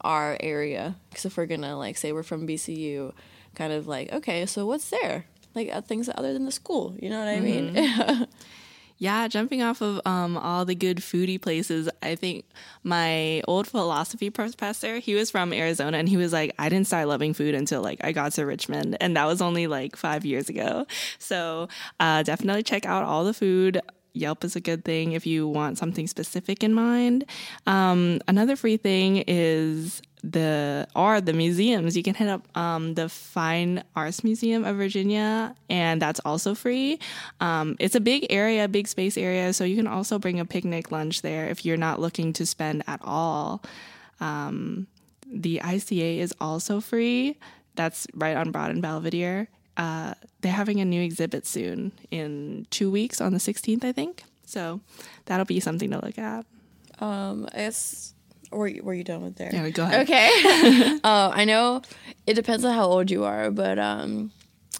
[0.00, 3.12] our area because if we're gonna like say we're from VCU,
[3.54, 5.26] kind of like okay, so what's there?
[5.54, 7.74] Like uh, things other than the school, you know what I mean?
[7.74, 8.24] Mm-hmm.
[8.98, 12.44] yeah, jumping off of um, all the good foodie places, I think
[12.84, 17.08] my old philosophy professor, he was from Arizona, and he was like, I didn't start
[17.08, 20.48] loving food until like I got to Richmond, and that was only like five years
[20.48, 20.86] ago.
[21.18, 21.68] So
[22.00, 23.80] uh, definitely check out all the food
[24.14, 27.24] Yelp is a good thing if you want something specific in mind.
[27.66, 31.96] Um, another free thing is the are the museums.
[31.96, 36.98] You can hit up um, the Fine Arts Museum of Virginia, and that's also free.
[37.40, 40.92] Um, it's a big area, big space area, so you can also bring a picnic
[40.92, 43.62] lunch there if you're not looking to spend at all.
[44.20, 44.86] Um,
[45.26, 47.38] the ICA is also free.
[47.74, 52.90] That's right on Broad and Belvidere uh, they're having a new exhibit soon in two
[52.90, 54.24] weeks on the 16th, I think.
[54.44, 54.80] So
[55.26, 56.44] that'll be something to look at.
[56.98, 58.14] Um, I guess.
[58.50, 59.50] Were you, were you done with there?
[59.50, 60.02] Yeah, go ahead.
[60.02, 60.98] Okay.
[61.04, 61.80] uh, I know
[62.26, 64.30] it depends on how old you are, but um,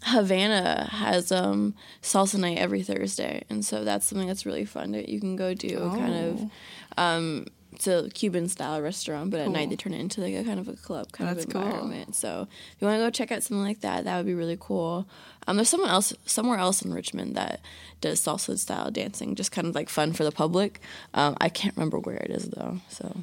[0.03, 5.09] Havana has um, salsa night every Thursday, and so that's something that's really fun that
[5.09, 5.79] you can go do.
[5.81, 5.91] Oh.
[5.91, 6.51] Kind of,
[6.99, 7.03] oh.
[7.03, 7.47] um,
[7.87, 9.47] it's a Cuban style restaurant, but cool.
[9.47, 11.55] at night they turn it into like a kind of a club kind That's of
[11.55, 12.07] environment.
[12.07, 12.15] Cool.
[12.15, 14.59] So if you want to go check out something like that, that would be really
[14.61, 15.07] cool.
[15.47, 17.61] Um, there's someone else somewhere else in Richmond that
[18.01, 20.81] does salsa style dancing, just kind of like fun for the public.
[21.15, 23.17] Um, I can't remember where it is though, so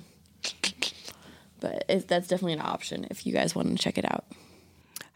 [1.60, 4.26] but it, that's definitely an option if you guys want to check it out.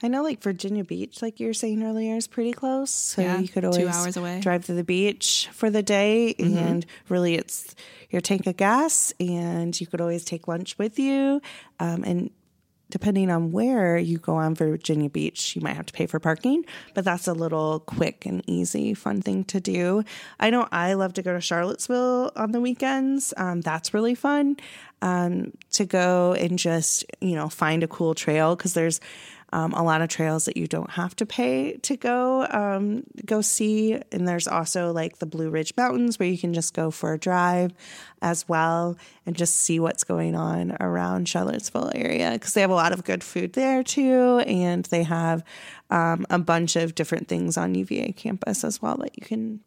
[0.02, 2.92] I know, like Virginia Beach, like you were saying earlier, is pretty close.
[2.92, 4.42] So yeah, you could always two hours away.
[4.42, 6.58] drive to the beach for the day, mm-hmm.
[6.58, 7.74] and really, it's
[8.14, 11.42] your tank of gas, and you could always take lunch with you.
[11.80, 12.30] Um, and
[12.90, 16.64] depending on where you go on Virginia Beach, you might have to pay for parking,
[16.94, 20.04] but that's a little quick and easy, fun thing to do.
[20.40, 23.34] I know I love to go to Charlottesville on the weekends.
[23.36, 24.58] Um, that's really fun
[25.02, 29.02] um, to go and just, you know, find a cool trail because there's
[29.54, 33.42] um, a lot of trails that you don't have to pay to go um, go
[33.42, 33.94] see.
[34.12, 37.20] And there's also like the Blue Ridge Mountains where you can just go for a
[37.20, 37.72] drive
[38.24, 38.98] as well
[39.28, 43.04] and just see what's going on around Charlottesville area because they have a lot of
[43.04, 45.44] good food there too, and they have
[45.92, 49.60] um, a bunch of different things on UVA campus as well that you can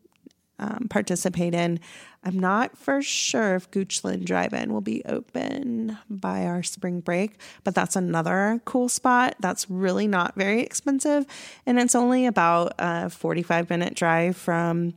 [0.59, 1.79] um, participate in.
[2.27, 7.73] I'm not for sure if Goochland Drive-In will be open by our spring break, but
[7.73, 9.37] that's another cool spot.
[9.39, 11.25] That's really not very expensive,
[11.67, 14.95] and it's only about a 45 minute drive from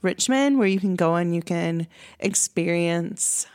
[0.00, 1.86] Richmond, where you can go and you can
[2.18, 3.46] experience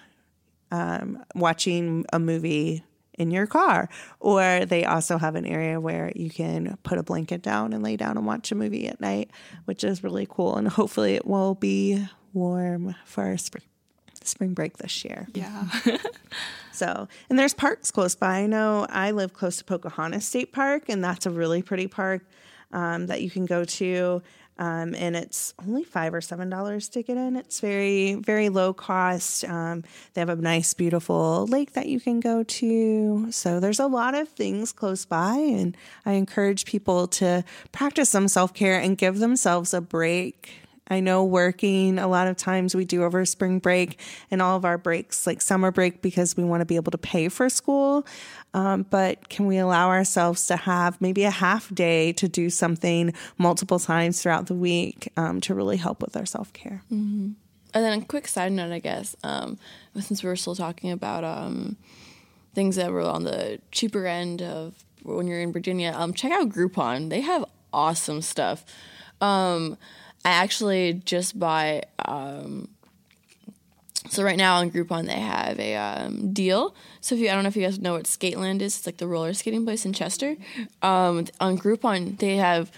[0.69, 2.83] um, watching a movie
[3.17, 3.89] in your car.
[4.19, 7.97] Or they also have an area where you can put a blanket down and lay
[7.97, 9.31] down and watch a movie at night,
[9.63, 10.57] which is really cool.
[10.57, 12.05] And hopefully it will be
[12.35, 13.63] warm for our spring,
[14.21, 15.27] spring break this year.
[15.33, 15.67] Yeah.
[16.75, 18.39] So, and there's parks close by.
[18.39, 22.23] I know I live close to Pocahontas State Park, and that's a really pretty park
[22.73, 24.21] um, that you can go to.
[24.57, 27.35] Um, and it's only five or seven dollars to get in.
[27.35, 29.43] It's very, very low cost.
[29.45, 29.83] Um,
[30.13, 33.31] they have a nice, beautiful lake that you can go to.
[33.31, 35.75] So there's a lot of things close by, and
[36.05, 40.64] I encourage people to practice some self care and give themselves a break.
[40.87, 44.65] I know working a lot of times we do over spring break and all of
[44.65, 48.05] our breaks, like summer break, because we want to be able to pay for school.
[48.53, 53.13] Um, but can we allow ourselves to have maybe a half day to do something
[53.37, 56.83] multiple times throughout the week um, to really help with our self care?
[57.73, 59.57] And then a quick side note, I guess, um,
[59.99, 61.75] since we were still talking about um,
[62.53, 66.49] things that were on the cheaper end of when you're in Virginia, um, check out
[66.49, 67.09] Groupon.
[67.09, 68.63] They have awesome stuff.
[70.25, 71.83] I actually just buy.
[72.03, 72.67] Um,
[74.09, 76.75] so right now on Groupon they have a um, deal.
[77.01, 78.77] So if you, I don't know if you guys know what Skateland is.
[78.77, 80.35] It's like the roller skating place in Chester.
[80.81, 82.71] Um, on Groupon they have,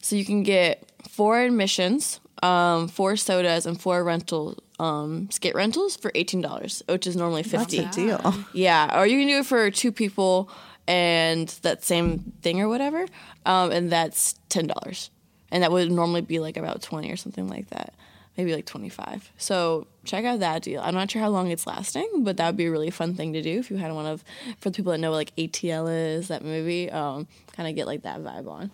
[0.00, 5.96] so you can get four admissions, um, four sodas, and four rental um, skate rentals
[5.96, 7.80] for eighteen dollars, which is normally fifty.
[7.80, 8.34] That's a deal.
[8.52, 10.50] Yeah, or you can do it for two people
[10.88, 13.06] and that same thing or whatever,
[13.46, 15.10] um, and that's ten dollars,
[15.52, 17.94] and that would normally be like about twenty or something like that,
[18.36, 19.30] maybe like twenty five.
[19.36, 20.80] So check out that deal.
[20.84, 23.32] I'm not sure how long it's lasting, but that would be a really fun thing
[23.34, 24.24] to do if you had one of
[24.58, 27.86] for the people that know what like ATL is that movie, um, kind of get
[27.86, 28.72] like that vibe on.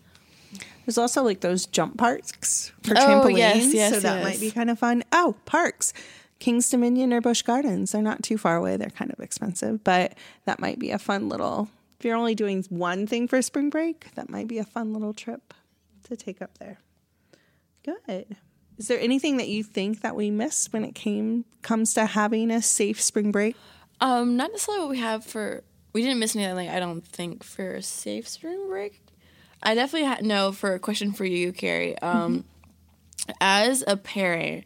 [0.86, 3.36] There's also like those jump parks for Oh, trampolines.
[3.36, 4.24] yes, yes, so that yes.
[4.24, 5.04] might be kind of fun.
[5.12, 5.92] Oh, parks.
[6.38, 7.92] King's Dominion or Busch Gardens.
[7.92, 8.76] They're not too far away.
[8.78, 10.14] They're kind of expensive, but
[10.46, 11.68] that might be a fun little.
[11.98, 15.12] If you're only doing one thing for spring break, that might be a fun little
[15.12, 15.52] trip
[16.08, 16.78] to take up there.
[17.84, 18.36] Good.
[18.76, 22.50] Is there anything that you think that we missed when it came comes to having
[22.50, 23.56] a safe spring break?
[24.00, 25.64] Um, not necessarily what we have for.
[25.92, 26.54] We didn't miss anything.
[26.54, 29.02] Like I don't think for a safe spring break.
[29.62, 31.98] I definitely ha- know for a question for you, Carrie.
[31.98, 32.44] Um,
[33.40, 34.64] as a parent,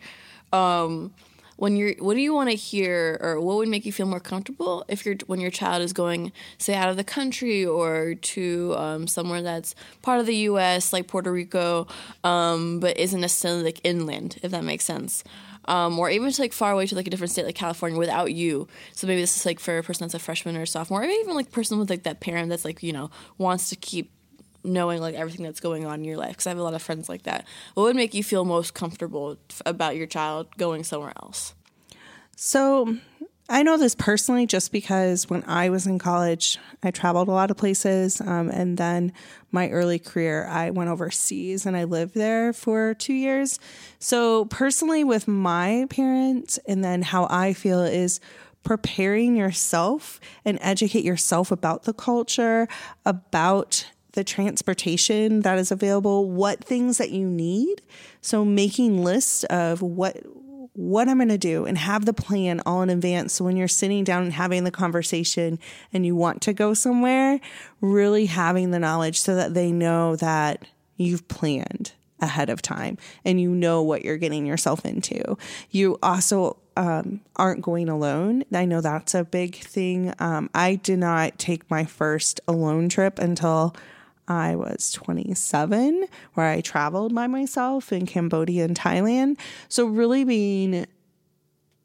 [0.53, 1.14] um,
[1.63, 4.19] when you're, what do you want to hear, or what would make you feel more
[4.19, 8.75] comfortable if you're when your child is going, say, out of the country or to
[8.77, 10.93] um, somewhere that's part of the U.S.
[10.93, 11.87] like Puerto Rico,
[12.25, 15.23] um, but isn't necessarily like inland, if that makes sense
[15.67, 18.33] um, or even to like far away to like a different state like California without
[18.33, 18.67] you.
[18.95, 21.05] So maybe this is like for a person that's a freshman or a sophomore, or
[21.05, 23.09] even like person with like that parent that's like you know
[23.39, 24.11] wants to keep
[24.65, 26.31] knowing like everything that's going on in your life.
[26.31, 27.47] Because I have a lot of friends like that.
[27.75, 31.55] What would make you feel most comfortable f- about your child going somewhere else?
[32.37, 32.97] So
[33.49, 37.51] I know this personally just because when I was in college, I traveled a lot
[37.51, 38.21] of places.
[38.21, 39.13] Um, and then
[39.51, 43.59] my early career, I went overseas and I lived there for two years.
[43.99, 48.21] So, personally, with my parents, and then how I feel is
[48.63, 52.69] preparing yourself and educate yourself about the culture,
[53.05, 57.83] about the transportation that is available, what things that you need.
[58.21, 60.17] So making lists of what
[60.75, 63.35] what I'm going to do and have the plan all in advance.
[63.35, 65.59] So when you're sitting down and having the conversation
[65.93, 67.41] and you want to go somewhere,
[67.83, 70.65] really having the knowledge so that they know that
[70.97, 75.37] you've planned ahead of time and you know what you're getting yourself into.
[75.71, 78.45] You also um, aren't going alone.
[78.53, 80.15] I know that's a big thing.
[80.19, 83.75] Um, I did not take my first alone trip until
[84.29, 89.39] I was 27, where I traveled by myself in Cambodia and Thailand.
[89.68, 90.87] So, really being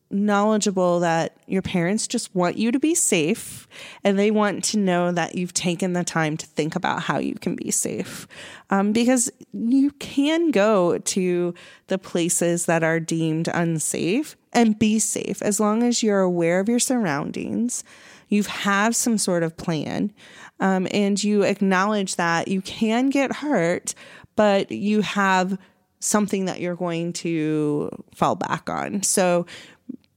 [0.10, 3.68] knowledgeable that your parents just want you to be safe
[4.04, 7.36] and they want to know that you've taken the time to think about how you
[7.36, 8.28] can be safe.
[8.70, 11.54] Um, because you can go to
[11.88, 16.70] the places that are deemed unsafe and be safe as long as you're aware of
[16.70, 17.84] your surroundings.
[18.30, 20.12] you have some sort of plan,
[20.60, 23.94] um, and you acknowledge that you can get hurt,
[24.36, 25.58] but you have
[26.00, 29.04] something that you're going to fall back on.
[29.04, 29.46] So,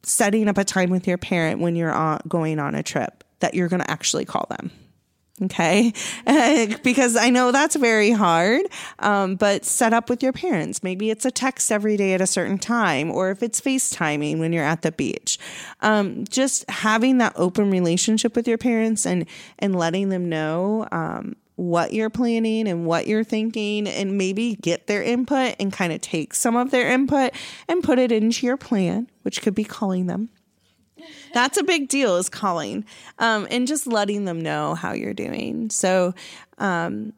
[0.03, 3.55] setting up a time with your parent when you're on, going on a trip that
[3.55, 4.71] you're going to actually call them.
[5.43, 5.93] Okay.
[6.83, 8.63] because I know that's very hard.
[8.99, 10.83] Um, but set up with your parents.
[10.83, 14.53] Maybe it's a text every day at a certain time, or if it's FaceTiming when
[14.53, 15.39] you're at the beach.
[15.81, 19.27] Um, just having that open relationship with your parents and,
[19.59, 24.87] and letting them know, um, what you're planning and what you're thinking and maybe get
[24.87, 27.33] their input and kind of take some of their input
[27.69, 30.31] and put it into your plan, which could be calling them.
[31.33, 32.85] That's a big deal is calling
[33.19, 35.71] um, and just letting them know how you're doing.
[35.71, 36.15] So,
[36.59, 37.13] um,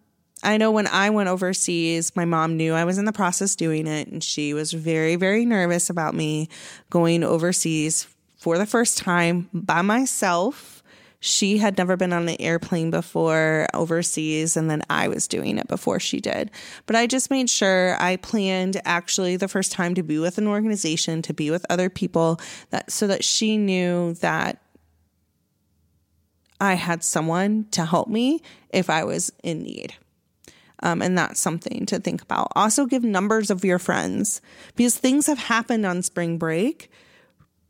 [0.44, 3.86] I know when I went overseas, my mom knew I was in the process doing
[3.86, 6.48] it, and she was very, very nervous about me
[6.90, 10.81] going overseas for the first time by myself
[11.24, 15.68] she had never been on an airplane before overseas, and then I was doing it
[15.68, 16.50] before she did.
[16.86, 20.48] But I just made sure I planned actually the first time to be with an
[20.48, 24.60] organization, to be with other people, that so that she knew that
[26.60, 29.94] I had someone to help me if I was in need.
[30.82, 32.50] Um, and that's something to think about.
[32.56, 34.40] Also, give numbers of your friends
[34.74, 36.90] because things have happened on spring break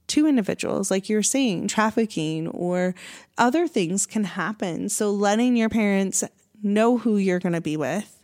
[0.09, 2.95] to individuals, like you're saying, trafficking or
[3.39, 4.89] other things can happen.
[4.89, 6.25] So letting your parents
[6.63, 8.23] know who you're going to be with,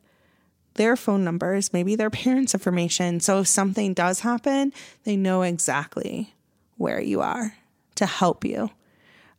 [0.75, 3.21] their phone numbers, maybe their parents' information.
[3.21, 4.73] So if something does happen,
[5.05, 6.35] they know exactly
[6.77, 7.55] where you are
[7.97, 8.71] to help you.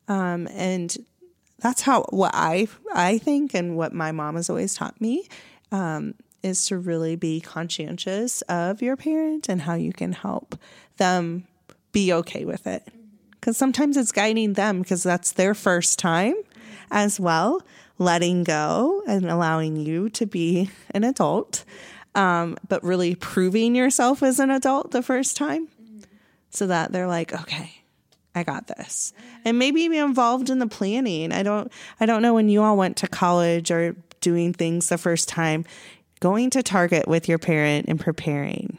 [0.08, 0.96] Um, and
[1.60, 5.28] that's how what I I think and what my mom has always taught me
[5.72, 10.58] um, is to really be conscientious of your parent and how you can help
[10.98, 11.48] them
[11.92, 12.88] be okay with it.
[13.32, 16.36] Because sometimes it's guiding them because that's their first time
[16.92, 17.62] as well,
[17.98, 21.64] letting go and allowing you to be an adult,
[22.16, 25.70] um, but really proving yourself as an adult the first time
[26.50, 27.76] so that they're like, okay.
[28.36, 29.12] I got this.
[29.44, 31.32] And maybe be involved in the planning.
[31.32, 35.00] I don't I don't know when you all went to college or doing things the
[35.00, 35.66] first time,
[36.20, 38.78] going to Target with your parent and preparing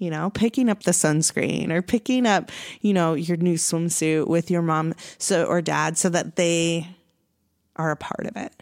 [0.00, 4.50] you know, picking up the sunscreen or picking up, you know, your new swimsuit with
[4.50, 6.88] your mom so or dad so that they
[7.76, 8.54] are a part of it.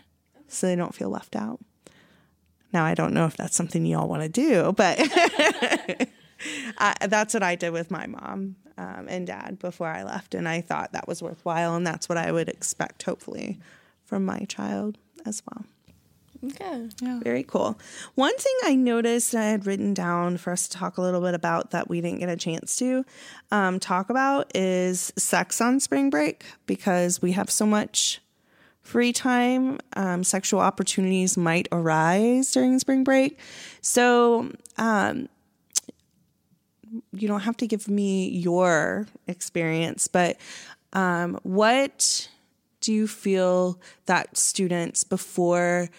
[0.48, 1.60] So they don't feel left out.
[2.72, 4.98] Now I don't know if that's something you all want to do, but
[6.78, 10.48] I, that's what I did with my mom um, and dad before I left, and
[10.48, 13.58] I thought that was worthwhile, and that's what I would expect, hopefully,
[14.04, 15.64] from my child as well.
[16.44, 16.88] Okay.
[17.02, 17.18] Yeah.
[17.20, 17.78] Very cool.
[18.14, 21.34] One thing I noticed I had written down for us to talk a little bit
[21.34, 23.04] about that we didn't get a chance to
[23.50, 28.20] um, talk about is sex on spring break because we have so much
[28.82, 29.78] free time.
[29.94, 33.38] Um, sexual opportunities might arise during spring break.
[33.80, 35.28] So, um,
[37.12, 40.38] you don't have to give me your experience, but
[40.94, 42.28] um, what
[42.80, 45.90] do you feel that students before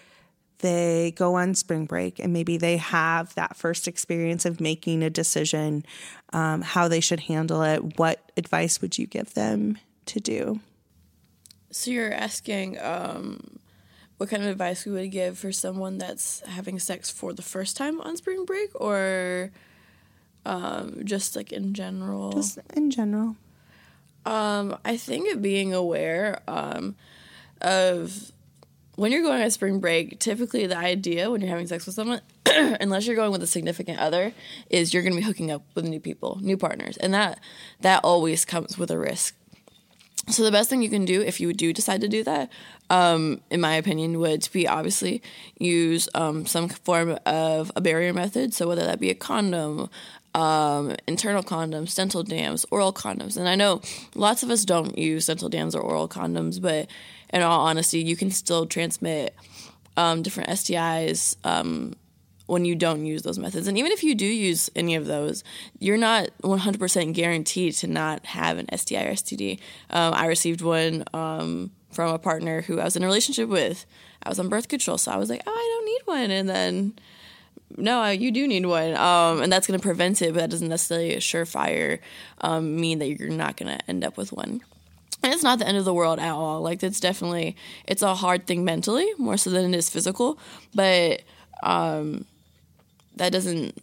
[0.60, 5.10] they go on spring break and maybe they have that first experience of making a
[5.10, 5.84] decision,
[6.32, 10.60] um, how they should handle it, what advice would you give them to do?
[11.70, 13.58] So you're asking um,
[14.16, 17.76] what kind of advice we would give for someone that's having sex for the first
[17.76, 19.50] time on spring break, or
[20.44, 22.32] um, just like in general?
[22.32, 23.36] Just in general.
[24.26, 26.96] Um, I think it being aware um,
[27.60, 28.32] of
[28.96, 32.20] when you're going on spring break, typically the idea when you're having sex with someone,
[32.46, 34.32] unless you're going with a significant other,
[34.68, 37.38] is you're going to be hooking up with new people, new partners, and that
[37.80, 39.34] that always comes with a risk.
[40.28, 42.50] So the best thing you can do if you do decide to do that,
[42.88, 45.22] um, in my opinion, would be obviously
[45.58, 48.54] use um, some form of a barrier method.
[48.54, 49.88] So whether that be a condom,
[50.34, 53.80] um, internal condoms, dental dams, oral condoms, and I know
[54.14, 56.88] lots of us don't use dental dams or oral condoms, but
[57.32, 59.34] in all honesty, you can still transmit
[59.96, 61.94] um, different STIs um,
[62.46, 63.68] when you don't use those methods.
[63.68, 65.44] And even if you do use any of those,
[65.78, 69.60] you're not 100% guaranteed to not have an STI or STD.
[69.90, 73.86] Um, I received one um, from a partner who I was in a relationship with.
[74.22, 76.30] I was on birth control, so I was like, oh, I don't need one.
[76.30, 76.94] And then,
[77.76, 78.96] no, you do need one.
[78.96, 82.00] Um, and that's going to prevent it, but that doesn't necessarily a surefire
[82.40, 84.60] um, mean that you're not going to end up with one
[85.22, 87.56] and it's not the end of the world at all like it's definitely
[87.86, 90.38] it's a hard thing mentally more so than it is physical
[90.74, 91.22] but
[91.62, 92.24] um
[93.16, 93.76] that doesn't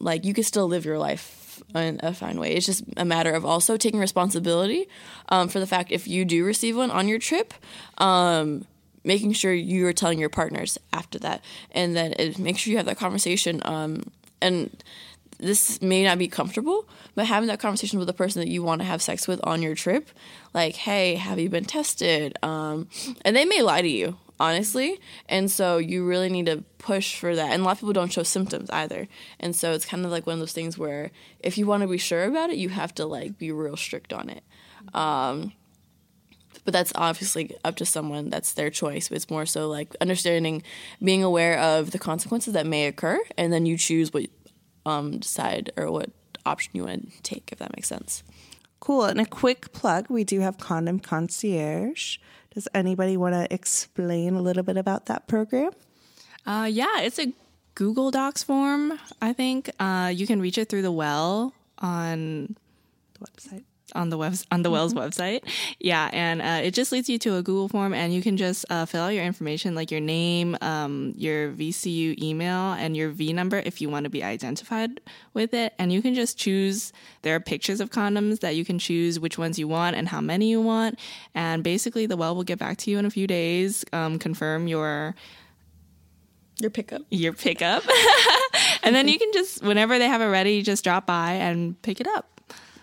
[0.00, 2.54] like you can still live your life in a fine way.
[2.54, 4.88] It's just a matter of also taking responsibility
[5.28, 7.54] um, for the fact if you do receive one on your trip,
[7.98, 8.64] um,
[9.04, 12.76] making sure you are telling your partners after that, and then it, make sure you
[12.76, 13.60] have that conversation.
[13.64, 14.04] Um,
[14.40, 14.70] and
[15.38, 18.80] this may not be comfortable, but having that conversation with the person that you want
[18.80, 20.10] to have sex with on your trip,
[20.52, 22.36] like, hey, have you been tested?
[22.42, 22.88] Um,
[23.24, 25.00] and they may lie to you, honestly.
[25.28, 27.52] And so you really need to push for that.
[27.52, 29.06] And a lot of people don't show symptoms either.
[29.38, 31.88] And so it's kind of like one of those things where if you want to
[31.88, 34.42] be sure about it, you have to like be real strict on it.
[34.92, 35.52] Um,
[36.64, 40.62] but that's obviously up to someone that's their choice it's more so like understanding
[41.02, 44.26] being aware of the consequences that may occur and then you choose what
[44.88, 46.10] um, decide or what
[46.46, 48.22] option you want to take if that makes sense
[48.80, 49.04] Cool.
[49.04, 52.18] And a quick plug we do have Condom Concierge.
[52.54, 55.72] Does anybody want to explain a little bit about that program?
[56.46, 57.32] Uh, yeah, it's a
[57.74, 58.98] Google Docs form.
[59.20, 62.56] I think uh, you can reach it through the well on
[63.14, 63.64] The website.
[63.94, 65.42] On the web on the Wells website.
[65.78, 68.64] Yeah, and uh, it just leads you to a Google form, and you can just
[68.70, 73.32] uh, fill out your information, like your name, um, your VCU email, and your V
[73.32, 75.00] number if you want to be identified
[75.34, 75.74] with it.
[75.78, 76.92] And you can just choose.
[77.22, 80.20] There are pictures of condoms that you can choose which ones you want and how
[80.20, 80.98] many you want.
[81.34, 84.68] And basically, the well will get back to you in a few days, um, confirm
[84.68, 85.14] your
[86.60, 87.84] your pickup your pickup,
[88.82, 92.00] and then you can just whenever they have it ready, just drop by and pick
[92.00, 92.37] it up.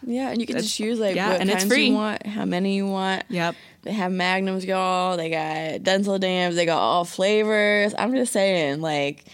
[0.05, 1.87] Yeah and you can just choose like yeah, what and it's free.
[1.87, 3.55] you want how many you want Yep.
[3.83, 8.81] they have magnums y'all they got dental dams they got all flavors i'm just saying
[8.81, 9.25] like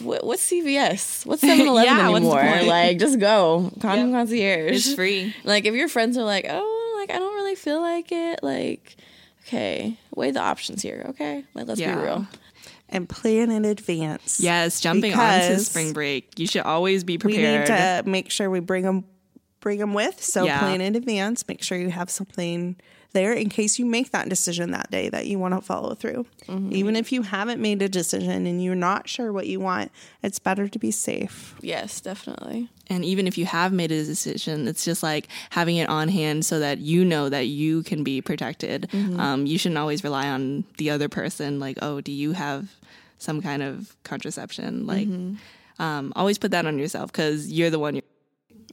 [0.00, 4.18] what, what's cvs what's 7-eleven Yeah, anymore like just go condom Yep.
[4.18, 5.34] concierge It's free.
[5.44, 8.96] Like if your friends are like, "Oh, like I don't really feel like it," like,
[9.46, 11.44] okay, weigh the options here, okay?
[11.54, 11.94] Like let's Yeah.
[11.96, 12.26] be real.
[12.88, 14.40] And plan in advance.
[14.40, 16.38] Yes, jumping onto Because spring break.
[16.38, 17.42] You should always be prepared.
[17.42, 18.04] We need prepared.
[18.04, 19.04] to make sure we bring them
[19.60, 20.22] bring them with.
[20.22, 20.58] So Yeah.
[20.58, 21.46] plan in advance.
[21.46, 22.76] Make sure you have something
[23.12, 26.24] there in case you make that decision that day that you want to follow through.
[26.46, 26.72] Mm-hmm.
[26.72, 29.90] Even if you haven't made a decision and you're not sure what you want,
[30.22, 31.54] it's better to be safe.
[31.60, 32.68] Yes, definitely.
[32.88, 36.44] and even if you have made a decision, it's just like having it on hand
[36.44, 38.88] so that you know that you can be protected.
[38.92, 39.18] Mm-hmm.
[39.20, 41.58] Um, you shouldn't always rely on the other person.
[41.60, 42.68] Like, oh, do you have
[43.18, 44.86] some kind of contraception?
[44.86, 45.82] Like, Mm-hmm.
[45.82, 48.00] um, always put that on yourself because you're the one.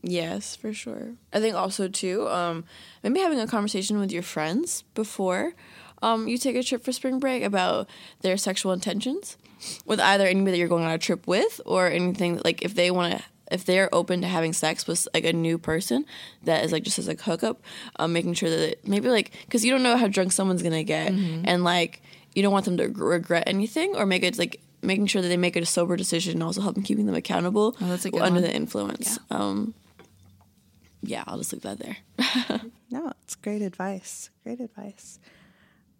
[0.02, 1.14] Yes, for sure.
[1.34, 2.64] I think also too, um,
[3.04, 5.54] maybe having a conversation with your friends before
[6.02, 7.90] um, you take a trip for spring break about
[8.22, 9.38] their sexual intentions
[9.86, 12.76] with either anybody that you're going on a trip with or anything that, like if
[12.76, 16.06] they want to if they're open to having sex with like a new person
[16.44, 17.62] that is like just as like hookup
[17.98, 20.84] um, making sure that it, maybe like because you don't know how drunk someone's gonna
[20.84, 22.02] get and like
[22.36, 25.38] you don't want them to regret anything or make it like making sure that they
[25.38, 28.42] make a sober decision and also helping keeping them accountable Oh, that's a good under
[28.42, 28.44] one.
[28.44, 29.74] the influence um
[31.02, 31.98] yeah i'll just leave that there
[32.90, 34.30] No, it's great advice.
[34.44, 35.20] Great advice.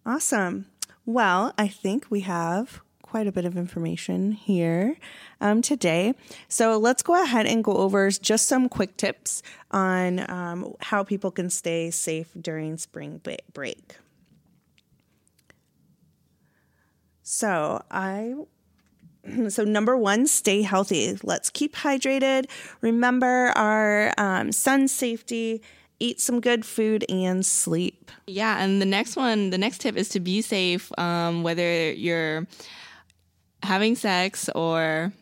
[0.06, 0.66] Awesome.
[1.04, 4.96] Well, I think we have quite a bit of information here
[5.40, 6.14] um, today.
[6.48, 11.30] So let's go ahead and go over just some quick tips on um, how people
[11.30, 13.20] can stay safe during spring
[13.52, 13.96] break.
[17.22, 18.34] So I
[19.48, 21.18] so number one stay healthy.
[21.22, 22.46] Let's keep hydrated.
[22.80, 25.62] Remember our um, sun safety.
[26.00, 28.12] Eat some good food and sleep.
[28.26, 32.46] Yeah, and the next one, the next tip is to be safe, um, whether you're
[33.64, 35.12] having sex or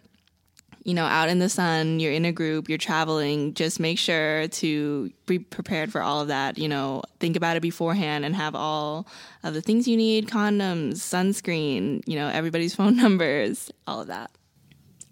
[0.86, 3.54] you know out in the sun, you're in a group, you're traveling.
[3.54, 6.58] Just make sure to be prepared for all of that.
[6.58, 9.08] You know, think about it beforehand and have all
[9.42, 14.30] of the things you need: condoms, sunscreen, you know, everybody's phone numbers, all of that.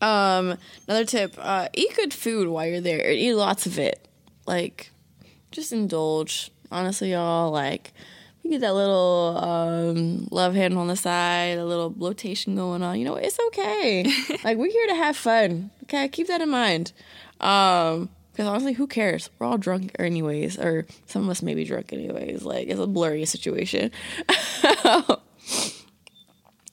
[0.01, 0.57] Um,
[0.87, 3.11] another tip: uh, eat good food while you're there.
[3.11, 4.07] Eat lots of it.
[4.47, 4.93] Like,
[5.51, 6.53] just indulge.
[6.71, 7.51] Honestly, y'all.
[7.51, 7.93] Like,
[8.45, 12.99] you get that little um, love handle on the side, a little blotation going on.
[12.99, 14.05] You know, it's okay.
[14.45, 15.71] like, we're here to have fun.
[15.85, 16.93] Okay, keep that in mind.
[17.41, 19.31] Um, because honestly, who cares?
[19.39, 22.43] We're all drunk anyways, or some of us may be drunk anyways.
[22.43, 23.91] Like, it's a blurry situation.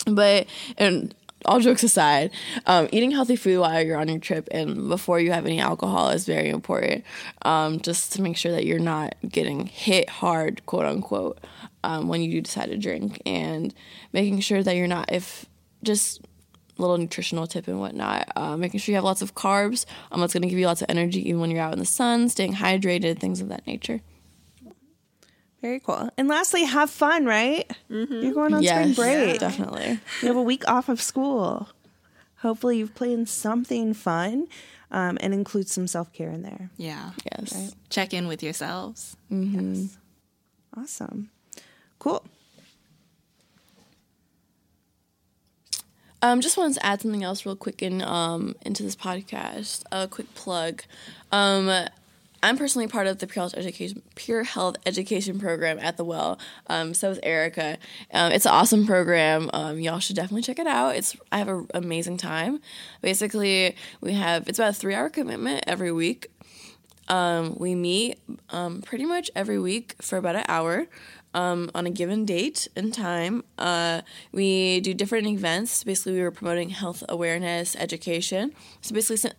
[0.06, 0.48] but
[0.78, 1.16] and
[1.46, 2.32] all jokes aside,
[2.66, 6.10] um, eating healthy food while you're on your trip and before you have any alcohol
[6.10, 7.04] is very important.
[7.44, 11.40] Um, just to make sure that you're not getting hit hard, quote unquote,
[11.84, 13.74] um, when you do decide to drink, and
[14.14, 15.46] making sure that you're not if
[15.84, 16.22] just
[16.78, 18.32] a little nutritional tip and whatnot.
[18.36, 19.86] Uh, making sure you have lots of carbs.
[20.12, 21.86] Um, that's going to give you lots of energy even when you're out in the
[21.86, 22.30] sun.
[22.30, 24.02] Staying hydrated, things of that nature.
[25.62, 30.00] Very cool and lastly have fun right you're going on spring yes, break definitely.
[30.22, 31.70] you have a week off of school
[32.38, 34.48] hopefully you've planned something fun
[34.92, 36.70] um, and include some self care in there.
[36.78, 37.12] Yeah.
[37.32, 37.76] Yes.
[37.90, 39.16] Check in with yourselves.
[39.30, 39.98] Yes.
[40.78, 41.30] Awesome.
[42.00, 42.24] Cool.
[46.24, 49.84] Um, just wanted to add something else real quick in um, into this podcast.
[49.92, 50.84] A quick plug.
[51.32, 51.68] Um,
[52.44, 56.40] I'm personally part of the Peer Health Education Peer Health Education Program at the Well.
[56.68, 57.78] Um, so is Erica.
[58.14, 59.50] Um, it's an awesome program.
[59.54, 60.96] Um, y'all should definitely check it out.
[60.96, 62.60] It's I have an amazing time.
[63.02, 66.32] Basically, we have it's about a three hour commitment every week.
[67.08, 68.20] Um, we meet
[68.50, 70.88] um, pretty much every week for about an hour
[71.34, 73.44] um, on a given date and time.
[73.58, 74.02] Uh,
[74.32, 75.84] we do different events.
[75.84, 78.54] Basically, we were promoting health awareness, education.
[78.82, 79.32] So basically,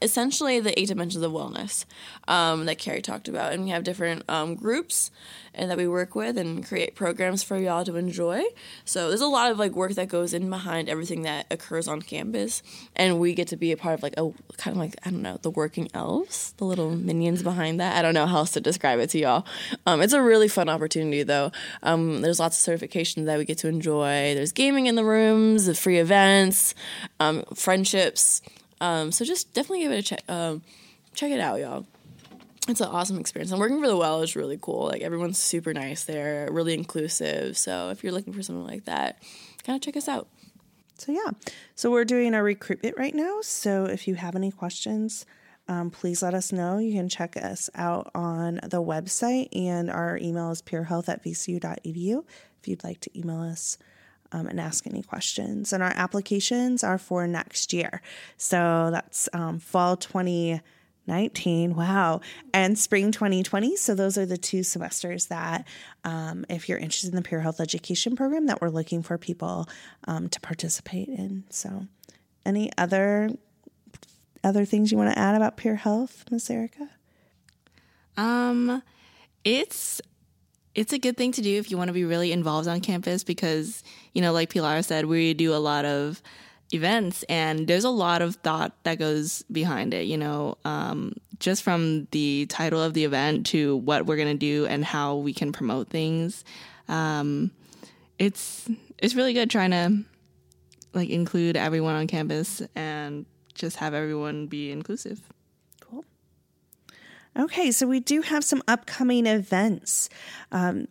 [0.00, 1.84] essentially the eight dimensions of wellness
[2.28, 3.52] um, that Carrie talked about.
[3.52, 5.10] And we have different um, groups
[5.54, 8.42] and that we work with and create programs for y'all to enjoy.
[8.84, 12.02] So there's a lot of like work that goes in behind everything that occurs on
[12.02, 12.62] campus,
[12.96, 15.22] and we get to be a part of like a kind of like I don't
[15.22, 17.96] know the working elves, the little minions behind that.
[17.96, 19.46] I don't know how else to describe it to y'all.
[19.86, 21.31] Um, it's a really fun opportunity though.
[21.32, 21.50] So
[21.82, 24.34] um, there's lots of certifications that we get to enjoy.
[24.34, 26.74] There's gaming in the rooms, the free events,
[27.20, 28.42] um, friendships.
[28.82, 30.22] Um, so just definitely give it a check.
[30.28, 30.62] Um,
[31.14, 31.86] check it out, y'all
[32.68, 33.50] it's an awesome experience.
[33.50, 34.86] And working for the well is really cool.
[34.86, 37.56] Like everyone's super nice there, really inclusive.
[37.56, 39.20] So if you're looking for something like that,
[39.64, 40.28] kind of check us out.
[40.98, 41.32] So yeah,
[41.74, 43.40] so we're doing our recruitment right now.
[43.42, 45.26] So if you have any questions,
[45.72, 46.76] um, please let us know.
[46.76, 52.24] You can check us out on the website, and our email is peerhealth at vcu.edu
[52.60, 53.78] if you'd like to email us
[54.32, 55.72] um, and ask any questions.
[55.72, 58.02] And our applications are for next year.
[58.36, 61.74] So that's um, fall 2019.
[61.74, 62.20] wow
[62.52, 65.66] and spring 2020 so those are the two semesters that
[66.04, 69.66] um, if you're interested in the peer health education program that we're looking for people
[70.04, 71.86] um, to participate in so
[72.44, 73.30] any other
[74.44, 76.88] other things you want to add about peer health miss erica?
[78.16, 78.82] Um
[79.44, 80.00] it's
[80.74, 83.24] it's a good thing to do if you want to be really involved on campus
[83.24, 83.82] because
[84.12, 86.22] you know like pilar said we do a lot of
[86.72, 91.12] events and there's a lot of thought that goes behind it you know um,
[91.42, 95.16] just from the title of the event to what we're going to do and how
[95.16, 96.44] we can promote things.
[96.88, 97.50] Um,
[98.18, 100.04] it's it's really good trying to
[100.94, 105.20] like include everyone on campus and just have everyone be inclusive.
[105.80, 106.04] Cool.
[107.38, 110.08] Okay so we do have some upcoming events.
[110.50, 110.88] Um,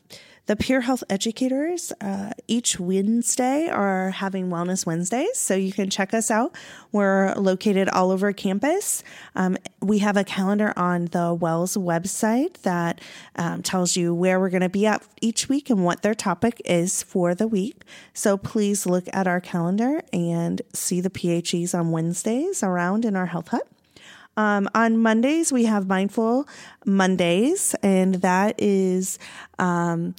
[0.52, 6.14] the Peer Health Educators uh, each Wednesday are having Wellness Wednesdays, so you can check
[6.14, 6.54] us out.
[6.91, 9.02] We're located all over campus.
[9.34, 12.99] Um, we have a calendar on the Wells website that
[13.38, 16.62] um, tells you where we're going to be at each week and what their topic
[16.66, 17.84] is for the week.
[18.14, 23.28] So please look at our calendar and see the PHEs on Wednesdays around in our
[23.28, 23.70] health hut.
[24.42, 26.48] Um, on Mondays, we have Mindful
[26.84, 29.20] Mondays, and that is
[29.60, 30.16] um,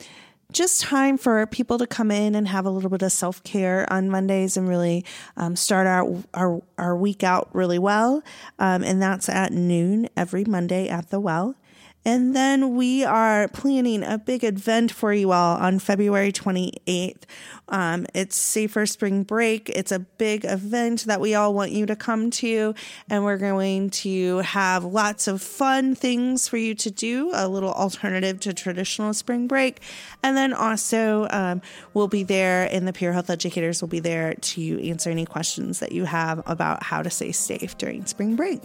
[0.53, 3.93] just time for people to come in and have a little bit of self care
[3.93, 5.05] on Mondays and really
[5.37, 8.23] um, start our, our, our week out really well.
[8.61, 11.57] Um, and that's at noon every Monday at the well.
[12.05, 17.22] And then we are planning a big event for you all on February 28th.
[17.68, 19.68] Um, it's Safer Spring Break.
[19.68, 22.74] It's a big event that we all want you to come to.
[23.09, 27.72] And we're going to have lots of fun things for you to do, a little
[27.72, 29.80] alternative to traditional spring break.
[30.24, 31.62] And then also, um,
[31.94, 35.78] we'll be there, and the peer Health Educators will be there to answer any questions
[35.78, 38.61] that you have about how to stay safe during spring break.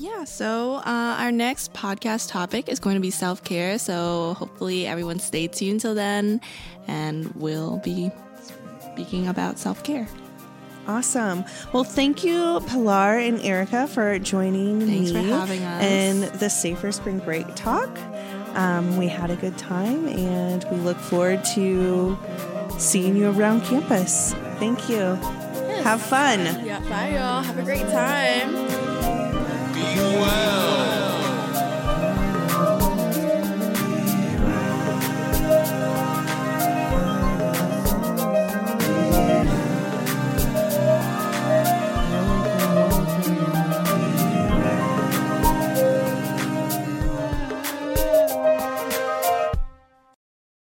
[0.00, 3.78] Yeah, so uh, our next podcast topic is going to be self care.
[3.78, 6.40] So hopefully everyone stay tuned till then,
[6.88, 8.10] and we'll be
[8.92, 10.08] speaking about self care.
[10.88, 11.44] Awesome.
[11.74, 15.84] Well, thank you, Pilar and Erica, for joining Thanks me for having us.
[15.84, 17.98] in the Safer Spring Break talk.
[18.54, 22.18] Um, we had a good time, and we look forward to
[22.78, 24.32] seeing you around campus.
[24.58, 24.96] Thank you.
[25.84, 26.40] Have fun.
[26.64, 27.42] Yeah, bye y'all.
[27.42, 28.89] Have a great time.
[29.80, 31.19] Be well.